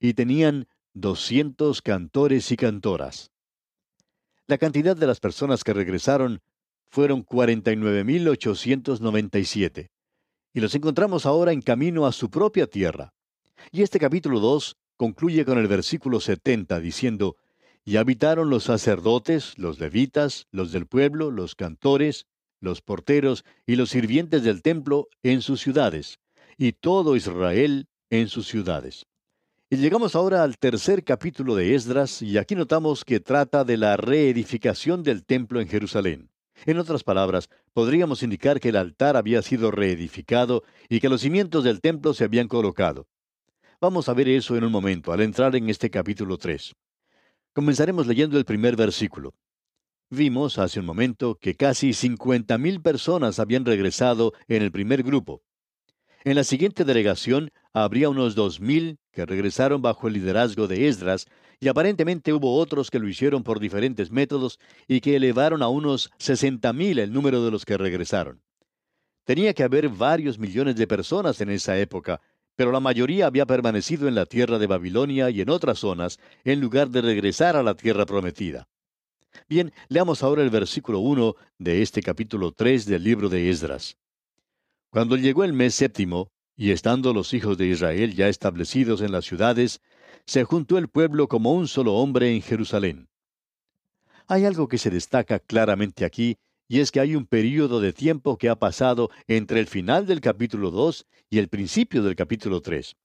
y 0.00 0.14
tenían 0.14 0.66
doscientos 0.94 1.82
cantores 1.82 2.50
y 2.50 2.56
cantoras. 2.56 3.30
La 4.46 4.56
cantidad 4.56 4.96
de 4.96 5.06
las 5.06 5.20
personas 5.20 5.62
que 5.62 5.74
regresaron 5.74 6.40
fueron 6.86 7.22
cuarenta 7.22 7.70
y 7.70 7.76
nueve 7.76 8.02
mil 8.02 8.26
ochocientos 8.26 9.02
noventa 9.02 9.38
y 9.38 9.44
siete, 9.44 9.90
y 10.54 10.60
los 10.60 10.74
encontramos 10.74 11.26
ahora 11.26 11.52
en 11.52 11.60
camino 11.60 12.06
a 12.06 12.12
su 12.12 12.30
propia 12.30 12.66
tierra. 12.66 13.12
Y 13.70 13.82
este 13.82 13.98
capítulo 13.98 14.40
2 14.40 14.78
concluye 14.96 15.44
con 15.44 15.58
el 15.58 15.66
versículo 15.66 16.18
70 16.18 16.80
diciendo, 16.80 17.36
Y 17.84 17.96
habitaron 17.96 18.48
los 18.48 18.64
sacerdotes, 18.64 19.52
los 19.58 19.78
levitas, 19.80 20.46
los 20.50 20.72
del 20.72 20.86
pueblo, 20.86 21.30
los 21.30 21.54
cantores, 21.54 22.24
los 22.58 22.80
porteros 22.80 23.44
y 23.66 23.76
los 23.76 23.90
sirvientes 23.90 24.44
del 24.44 24.62
templo 24.62 25.08
en 25.22 25.42
sus 25.42 25.60
ciudades, 25.60 26.18
y 26.58 26.72
todo 26.72 27.16
Israel 27.16 27.88
en 28.10 28.28
sus 28.28 28.48
ciudades. 28.48 29.06
Y 29.70 29.76
llegamos 29.76 30.16
ahora 30.16 30.42
al 30.42 30.58
tercer 30.58 31.04
capítulo 31.04 31.54
de 31.54 31.74
Esdras, 31.74 32.20
y 32.20 32.36
aquí 32.36 32.54
notamos 32.54 33.04
que 33.04 33.20
trata 33.20 33.64
de 33.64 33.76
la 33.76 33.96
reedificación 33.96 35.02
del 35.02 35.24
templo 35.24 35.60
en 35.60 35.68
Jerusalén. 35.68 36.30
En 36.66 36.78
otras 36.78 37.04
palabras, 37.04 37.48
podríamos 37.72 38.22
indicar 38.24 38.58
que 38.58 38.70
el 38.70 38.76
altar 38.76 39.16
había 39.16 39.42
sido 39.42 39.70
reedificado 39.70 40.64
y 40.88 40.98
que 40.98 41.08
los 41.08 41.20
cimientos 41.20 41.62
del 41.62 41.80
templo 41.80 42.12
se 42.12 42.24
habían 42.24 42.48
colocado. 42.48 43.06
Vamos 43.80 44.08
a 44.08 44.14
ver 44.14 44.28
eso 44.28 44.56
en 44.56 44.64
un 44.64 44.72
momento, 44.72 45.12
al 45.12 45.20
entrar 45.20 45.54
en 45.54 45.68
este 45.68 45.88
capítulo 45.90 46.38
3. 46.38 46.74
Comenzaremos 47.52 48.08
leyendo 48.08 48.38
el 48.38 48.44
primer 48.44 48.74
versículo. 48.74 49.34
Vimos 50.10 50.58
hace 50.58 50.80
un 50.80 50.86
momento 50.86 51.36
que 51.36 51.54
casi 51.54 51.90
50.000 51.90 52.82
personas 52.82 53.38
habían 53.38 53.64
regresado 53.64 54.32
en 54.48 54.62
el 54.62 54.72
primer 54.72 55.04
grupo. 55.04 55.42
En 56.28 56.34
la 56.34 56.44
siguiente 56.44 56.84
delegación 56.84 57.52
habría 57.72 58.10
unos 58.10 58.34
dos 58.34 58.60
mil 58.60 58.98
que 59.12 59.24
regresaron 59.24 59.80
bajo 59.80 60.08
el 60.08 60.12
liderazgo 60.12 60.68
de 60.68 60.86
Esdras, 60.86 61.26
y 61.58 61.68
aparentemente 61.68 62.34
hubo 62.34 62.54
otros 62.58 62.90
que 62.90 62.98
lo 62.98 63.08
hicieron 63.08 63.42
por 63.42 63.58
diferentes 63.58 64.10
métodos 64.10 64.58
y 64.86 65.00
que 65.00 65.16
elevaron 65.16 65.62
a 65.62 65.68
unos 65.68 66.10
sesenta 66.18 66.74
mil 66.74 66.98
el 66.98 67.14
número 67.14 67.42
de 67.42 67.50
los 67.50 67.64
que 67.64 67.78
regresaron. 67.78 68.42
Tenía 69.24 69.54
que 69.54 69.62
haber 69.62 69.88
varios 69.88 70.38
millones 70.38 70.76
de 70.76 70.86
personas 70.86 71.40
en 71.40 71.48
esa 71.48 71.78
época, 71.78 72.20
pero 72.56 72.72
la 72.72 72.80
mayoría 72.80 73.26
había 73.26 73.46
permanecido 73.46 74.06
en 74.06 74.14
la 74.14 74.26
tierra 74.26 74.58
de 74.58 74.66
Babilonia 74.66 75.30
y 75.30 75.40
en 75.40 75.48
otras 75.48 75.78
zonas, 75.78 76.18
en 76.44 76.60
lugar 76.60 76.90
de 76.90 77.00
regresar 77.00 77.56
a 77.56 77.62
la 77.62 77.74
tierra 77.74 78.04
prometida. 78.04 78.68
Bien, 79.48 79.72
leamos 79.88 80.22
ahora 80.22 80.42
el 80.42 80.50
versículo 80.50 80.98
1 80.98 81.36
de 81.56 81.80
este 81.80 82.02
capítulo 82.02 82.52
3 82.52 82.84
del 82.84 83.02
libro 83.02 83.30
de 83.30 83.48
Esdras. 83.48 83.96
Cuando 84.90 85.16
llegó 85.16 85.44
el 85.44 85.52
mes 85.52 85.74
séptimo, 85.74 86.30
y 86.56 86.70
estando 86.70 87.12
los 87.12 87.34
hijos 87.34 87.58
de 87.58 87.66
Israel 87.66 88.14
ya 88.14 88.28
establecidos 88.28 89.02
en 89.02 89.12
las 89.12 89.26
ciudades, 89.26 89.82
se 90.24 90.44
juntó 90.44 90.78
el 90.78 90.88
pueblo 90.88 91.28
como 91.28 91.52
un 91.52 91.68
solo 91.68 91.94
hombre 91.94 92.34
en 92.34 92.40
Jerusalén. 92.40 93.08
Hay 94.26 94.46
algo 94.46 94.66
que 94.66 94.78
se 94.78 94.90
destaca 94.90 95.40
claramente 95.40 96.06
aquí, 96.06 96.38
y 96.68 96.80
es 96.80 96.90
que 96.90 97.00
hay 97.00 97.16
un 97.16 97.26
período 97.26 97.80
de 97.80 97.92
tiempo 97.92 98.38
que 98.38 98.48
ha 98.48 98.56
pasado 98.56 99.10
entre 99.26 99.60
el 99.60 99.66
final 99.66 100.06
del 100.06 100.20
capítulo 100.22 100.70
2 100.70 101.06
y 101.30 101.38
el 101.38 101.48
principio 101.48 102.02
del 102.02 102.16
capítulo 102.16 102.62
3. 102.62 102.96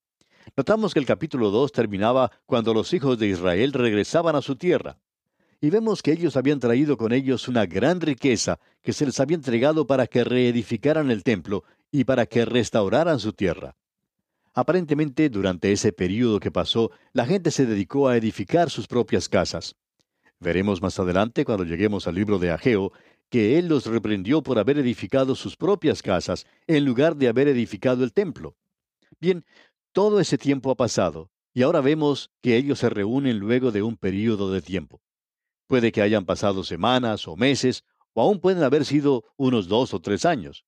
Notamos 0.56 0.93
que 0.93 1.00
el 1.00 1.06
capítulo 1.06 1.50
2 1.50 1.72
terminaba 1.74 2.32
cuando 2.46 2.74
los 2.74 2.93
hijos 2.93 3.19
de 3.19 3.28
Israel 3.28 3.74
regresaban 3.74 4.36
a 4.36 4.41
su 4.41 4.56
tierra. 4.56 5.00
Y 5.63 5.69
vemos 5.69 6.04
que 6.04 6.12
ellos 6.12 6.36
habían 6.36 6.60
traído 6.60 6.97
con 6.97 7.13
ellos 7.13 7.47
una 7.47 7.65
gran 7.65 8.02
riqueza 8.02 8.60
que 8.82 8.91
se 8.91 9.06
les 9.06 9.21
había 9.21 9.38
entregado 9.38 9.88
para 9.88 10.08
que 10.08 10.26
reedificaran 10.26 11.10
el 11.10 11.23
templo 11.23 11.63
y 11.89 12.04
para 12.04 12.26
que 12.26 12.43
restauraran 12.43 13.17
su 13.17 13.32
tierra. 13.32 13.78
Aparentemente, 14.54 15.30
durante 15.30 15.71
ese 15.71 15.93
período 15.93 16.41
que 16.41 16.52
pasó, 16.52 16.91
la 17.13 17.26
gente 17.26 17.49
se 17.49 17.65
dedicó 17.65 18.10
a 18.10 18.17
edificar 18.17 18.69
sus 18.69 18.88
propias 18.88 19.30
casas. 19.30 19.78
Veremos 20.38 20.82
más 20.82 20.99
adelante, 20.99 21.45
cuando 21.45 21.63
lleguemos 21.63 22.08
al 22.08 22.15
libro 22.15 22.39
de 22.39 22.52
Ageo, 22.52 22.91
que 23.30 23.58
él 23.58 23.69
los 23.69 23.86
reprendió 23.86 24.43
por 24.43 24.60
haber 24.60 24.80
edificado 24.80 25.34
sus 25.34 25.56
propias 25.56 26.02
casas 26.02 26.45
en 26.67 26.84
lugar 26.84 27.15
de 27.15 27.30
haber 27.30 27.47
edificado 27.47 28.04
el 28.04 28.12
templo. 28.12 28.58
Bien, 29.21 29.45
todo 29.93 30.19
ese 30.19 30.38
tiempo 30.38 30.71
ha 30.71 30.76
pasado, 30.76 31.32
y 31.54 31.62
ahora 31.62 31.80
vemos 31.80 32.32
que 32.41 32.58
ellos 32.58 32.80
se 32.80 32.89
reúnen 32.89 33.39
luego 33.39 33.71
de 33.71 33.82
un 33.82 33.95
período 33.95 34.52
de 34.52 34.62
tiempo. 34.62 34.99
Puede 35.74 35.92
que 35.92 36.04
hayan 36.04 36.24
pasado 36.24 36.64
semanas 36.64 37.28
o 37.28 37.36
meses, 37.36 37.84
o 38.14 38.22
aún 38.22 38.40
pueden 38.40 38.62
haber 38.62 38.86
sido 38.86 39.24
unos 39.38 39.68
dos 39.68 39.96
o 39.96 40.00
tres 40.00 40.24
años. 40.24 40.66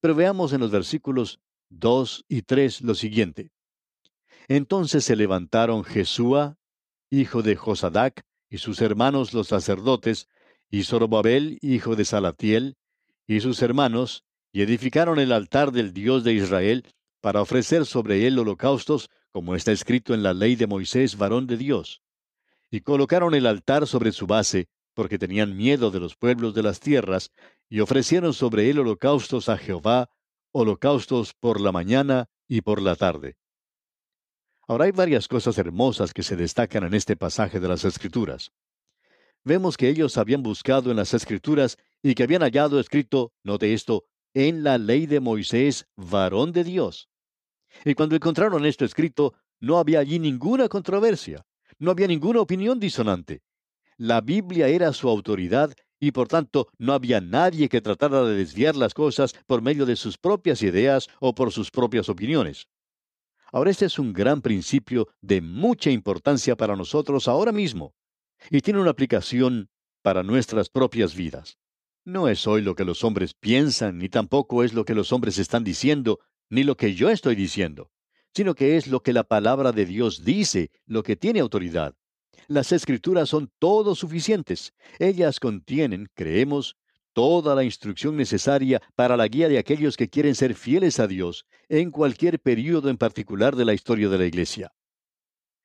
Pero 0.00 0.14
veamos 0.14 0.52
en 0.52 0.60
los 0.60 0.70
versículos 0.70 1.40
2 1.70 2.26
y 2.28 2.42
3 2.42 2.82
lo 2.82 2.94
siguiente. 2.94 3.50
Entonces 4.46 5.02
se 5.02 5.16
levantaron 5.16 5.82
Jesúa, 5.82 6.58
hijo 7.10 7.42
de 7.42 7.56
Josadac, 7.56 8.22
y 8.48 8.58
sus 8.58 8.80
hermanos 8.82 9.34
los 9.34 9.48
sacerdotes, 9.48 10.28
y 10.70 10.84
Zorobabel, 10.84 11.58
hijo 11.60 11.96
de 11.96 12.04
Salatiel, 12.04 12.76
y 13.26 13.40
sus 13.40 13.60
hermanos, 13.62 14.22
y 14.52 14.62
edificaron 14.62 15.18
el 15.18 15.32
altar 15.32 15.72
del 15.72 15.92
Dios 15.92 16.22
de 16.22 16.34
Israel, 16.34 16.84
para 17.20 17.42
ofrecer 17.42 17.84
sobre 17.84 18.28
él 18.28 18.38
holocaustos, 18.38 19.10
como 19.32 19.56
está 19.56 19.72
escrito 19.72 20.14
en 20.14 20.22
la 20.22 20.34
ley 20.34 20.54
de 20.54 20.68
Moisés, 20.68 21.18
varón 21.18 21.48
de 21.48 21.56
Dios. 21.56 22.00
Y 22.70 22.80
colocaron 22.80 23.34
el 23.34 23.46
altar 23.46 23.86
sobre 23.86 24.12
su 24.12 24.26
base, 24.26 24.68
porque 24.94 25.18
tenían 25.18 25.56
miedo 25.56 25.90
de 25.90 26.00
los 26.00 26.16
pueblos 26.16 26.54
de 26.54 26.62
las 26.62 26.80
tierras, 26.80 27.30
y 27.68 27.80
ofrecieron 27.80 28.32
sobre 28.32 28.70
él 28.70 28.78
holocaustos 28.78 29.48
a 29.48 29.58
Jehová, 29.58 30.10
holocaustos 30.52 31.34
por 31.34 31.60
la 31.60 31.72
mañana 31.72 32.28
y 32.48 32.62
por 32.62 32.80
la 32.80 32.96
tarde. 32.96 33.36
Ahora 34.68 34.86
hay 34.86 34.92
varias 34.92 35.28
cosas 35.28 35.58
hermosas 35.58 36.12
que 36.12 36.22
se 36.22 36.34
destacan 36.34 36.84
en 36.84 36.94
este 36.94 37.14
pasaje 37.14 37.60
de 37.60 37.68
las 37.68 37.84
Escrituras. 37.84 38.50
Vemos 39.44 39.76
que 39.76 39.88
ellos 39.88 40.18
habían 40.18 40.42
buscado 40.42 40.90
en 40.90 40.96
las 40.96 41.14
Escrituras 41.14 41.76
y 42.02 42.14
que 42.14 42.24
habían 42.24 42.42
hallado 42.42 42.80
escrito, 42.80 43.32
note 43.44 43.74
esto, 43.74 44.06
en 44.34 44.64
la 44.64 44.76
ley 44.76 45.06
de 45.06 45.20
Moisés, 45.20 45.86
varón 45.96 46.52
de 46.52 46.64
Dios. 46.64 47.08
Y 47.84 47.94
cuando 47.94 48.16
encontraron 48.16 48.66
esto 48.66 48.84
escrito, 48.84 49.34
no 49.60 49.78
había 49.78 50.00
allí 50.00 50.18
ninguna 50.18 50.68
controversia, 50.68 51.46
no 51.78 51.90
había 51.90 52.06
ninguna 52.06 52.40
opinión 52.40 52.80
disonante. 52.80 53.42
La 53.96 54.20
Biblia 54.20 54.68
era 54.68 54.92
su 54.92 55.08
autoridad 55.08 55.72
y 55.98 56.12
por 56.12 56.28
tanto 56.28 56.68
no 56.78 56.92
había 56.92 57.20
nadie 57.20 57.68
que 57.68 57.80
tratara 57.80 58.24
de 58.24 58.36
desviar 58.36 58.76
las 58.76 58.94
cosas 58.94 59.34
por 59.46 59.62
medio 59.62 59.86
de 59.86 59.96
sus 59.96 60.18
propias 60.18 60.62
ideas 60.62 61.08
o 61.20 61.34
por 61.34 61.52
sus 61.52 61.70
propias 61.70 62.08
opiniones. 62.08 62.68
Ahora 63.52 63.70
este 63.70 63.86
es 63.86 63.98
un 63.98 64.12
gran 64.12 64.42
principio 64.42 65.08
de 65.20 65.40
mucha 65.40 65.90
importancia 65.90 66.56
para 66.56 66.76
nosotros 66.76 67.28
ahora 67.28 67.52
mismo 67.52 67.94
y 68.50 68.60
tiene 68.60 68.80
una 68.80 68.90
aplicación 68.90 69.70
para 70.02 70.22
nuestras 70.22 70.68
propias 70.68 71.14
vidas. 71.14 71.58
No 72.04 72.28
es 72.28 72.46
hoy 72.46 72.62
lo 72.62 72.74
que 72.74 72.84
los 72.84 73.02
hombres 73.02 73.34
piensan, 73.34 73.98
ni 73.98 74.08
tampoco 74.08 74.62
es 74.62 74.74
lo 74.74 74.84
que 74.84 74.94
los 74.94 75.12
hombres 75.12 75.38
están 75.38 75.64
diciendo, 75.64 76.20
ni 76.48 76.62
lo 76.62 76.76
que 76.76 76.94
yo 76.94 77.10
estoy 77.10 77.34
diciendo, 77.34 77.90
sino 78.36 78.54
que 78.54 78.76
es 78.76 78.86
lo 78.86 79.00
que 79.00 79.14
la 79.14 79.24
palabra 79.24 79.72
de 79.72 79.86
Dios 79.86 80.22
dice, 80.22 80.70
lo 80.84 81.02
que 81.02 81.16
tiene 81.16 81.40
autoridad. 81.40 81.94
Las 82.48 82.70
escrituras 82.70 83.30
son 83.30 83.50
todo 83.58 83.94
suficientes. 83.94 84.74
Ellas 84.98 85.40
contienen, 85.40 86.10
creemos, 86.12 86.76
toda 87.14 87.54
la 87.54 87.64
instrucción 87.64 88.14
necesaria 88.14 88.82
para 88.94 89.16
la 89.16 89.26
guía 89.26 89.48
de 89.48 89.56
aquellos 89.56 89.96
que 89.96 90.10
quieren 90.10 90.34
ser 90.34 90.54
fieles 90.54 91.00
a 91.00 91.06
Dios 91.06 91.46
en 91.70 91.90
cualquier 91.90 92.38
período 92.38 92.90
en 92.90 92.98
particular 92.98 93.56
de 93.56 93.64
la 93.64 93.72
historia 93.72 94.10
de 94.10 94.18
la 94.18 94.26
Iglesia. 94.26 94.70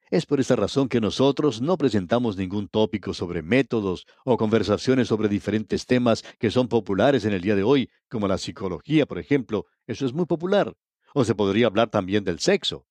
Es 0.10 0.26
por 0.26 0.40
esa 0.40 0.56
razón 0.56 0.88
que 0.88 1.02
nosotros 1.02 1.62
no 1.62 1.78
presentamos 1.78 2.38
ningún 2.38 2.70
tópico 2.70 3.14
sobre 3.14 3.42
métodos 3.42 4.06
o 4.24 4.38
conversaciones 4.38 5.10
sobre 5.10 5.28
diferentes 5.28 5.86
temas 5.86 6.24
que 6.40 6.50
son 6.52 6.70
populares 6.70 7.26
en 7.26 7.34
el 7.34 7.42
día 7.42 7.58
de 7.58 7.64
hoy, 7.64 7.90
como 8.08 8.30
la 8.30 8.38
psicología, 8.38 9.06
por 9.06 9.20
ejemplo. 9.20 9.66
Eso 9.88 10.06
es 10.06 10.14
muy 10.14 10.26
popular. 10.26 10.74
O 11.14 11.24
se 11.24 11.36
podría 11.36 11.68
hablar 11.68 11.90
también 11.90 12.24
del 12.24 12.40
sexo. 12.40 12.86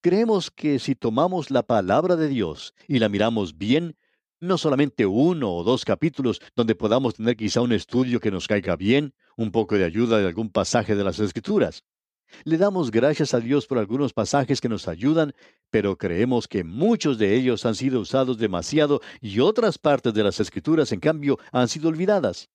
Creemos 0.00 0.50
que 0.50 0.78
si 0.78 0.94
tomamos 0.94 1.50
la 1.50 1.62
palabra 1.62 2.16
de 2.16 2.28
Dios 2.28 2.74
y 2.86 2.98
la 2.98 3.08
miramos 3.08 3.56
bien, 3.58 3.96
no 4.40 4.58
solamente 4.58 5.06
uno 5.06 5.54
o 5.54 5.64
dos 5.64 5.84
capítulos 5.84 6.40
donde 6.54 6.74
podamos 6.74 7.14
tener 7.14 7.36
quizá 7.36 7.60
un 7.62 7.72
estudio 7.72 8.20
que 8.20 8.30
nos 8.30 8.46
caiga 8.46 8.76
bien, 8.76 9.14
un 9.36 9.50
poco 9.50 9.76
de 9.76 9.84
ayuda 9.84 10.18
de 10.18 10.26
algún 10.26 10.50
pasaje 10.50 10.94
de 10.94 11.04
las 11.04 11.18
Escrituras. 11.18 11.84
Le 12.44 12.58
damos 12.58 12.90
gracias 12.90 13.34
a 13.34 13.40
Dios 13.40 13.66
por 13.66 13.78
algunos 13.78 14.12
pasajes 14.12 14.60
que 14.60 14.68
nos 14.68 14.88
ayudan, 14.88 15.32
pero 15.70 15.96
creemos 15.96 16.48
que 16.48 16.64
muchos 16.64 17.18
de 17.18 17.34
ellos 17.34 17.64
han 17.64 17.74
sido 17.74 18.00
usados 18.00 18.38
demasiado 18.38 19.00
y 19.20 19.40
otras 19.40 19.78
partes 19.78 20.12
de 20.12 20.24
las 20.24 20.40
Escrituras, 20.40 20.92
en 20.92 21.00
cambio, 21.00 21.38
han 21.52 21.68
sido 21.68 21.88
olvidadas. 21.88 22.48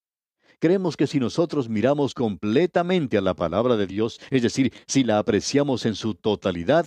Creemos 0.61 0.95
que 0.95 1.07
si 1.07 1.19
nosotros 1.19 1.69
miramos 1.69 2.13
completamente 2.13 3.17
a 3.17 3.21
la 3.21 3.33
palabra 3.33 3.77
de 3.77 3.87
Dios, 3.87 4.21
es 4.29 4.43
decir, 4.43 4.71
si 4.85 5.03
la 5.03 5.17
apreciamos 5.17 5.87
en 5.87 5.95
su 5.95 6.13
totalidad, 6.13 6.85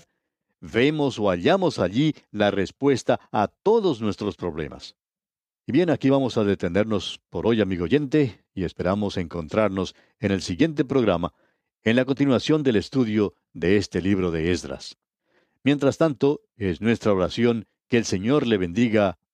vemos 0.61 1.19
o 1.19 1.29
hallamos 1.29 1.81
allí 1.81 2.15
la 2.31 2.53
respuesta 2.53 3.19
a 3.33 3.49
todos 3.49 4.01
nuestros 4.01 4.37
problemas. 4.37 4.95
Y 5.67 5.73
bien, 5.73 5.91
aquí 5.91 6.09
vamos 6.09 6.39
a 6.39 6.45
detenernos 6.45 7.21
por 7.31 7.49
hoy, 7.49 7.61
amigo 7.61 7.83
oyente, 7.83 8.45
y 8.55 8.63
esperamos 8.63 9.17
encontrarnos 9.17 9.97
en 10.21 10.31
el 10.31 10.41
siguiente 10.41 10.85
programa, 10.85 11.35
en 11.83 11.97
la 11.97 12.05
continuación 12.05 12.63
del 12.63 12.77
estudio 12.77 13.35
de 13.55 13.77
este 13.77 14.01
libro 14.01 14.31
de 14.31 14.53
Esdras. 14.53 14.99
Mientras 15.65 15.99
tanto, 15.99 16.43
es 16.57 16.81
nuestra 16.81 17.13
oración 17.13 17.67
que 17.89 17.97
el 17.97 18.05
Señor 18.05 18.47
le 18.47 18.57
bendiga 18.57 19.19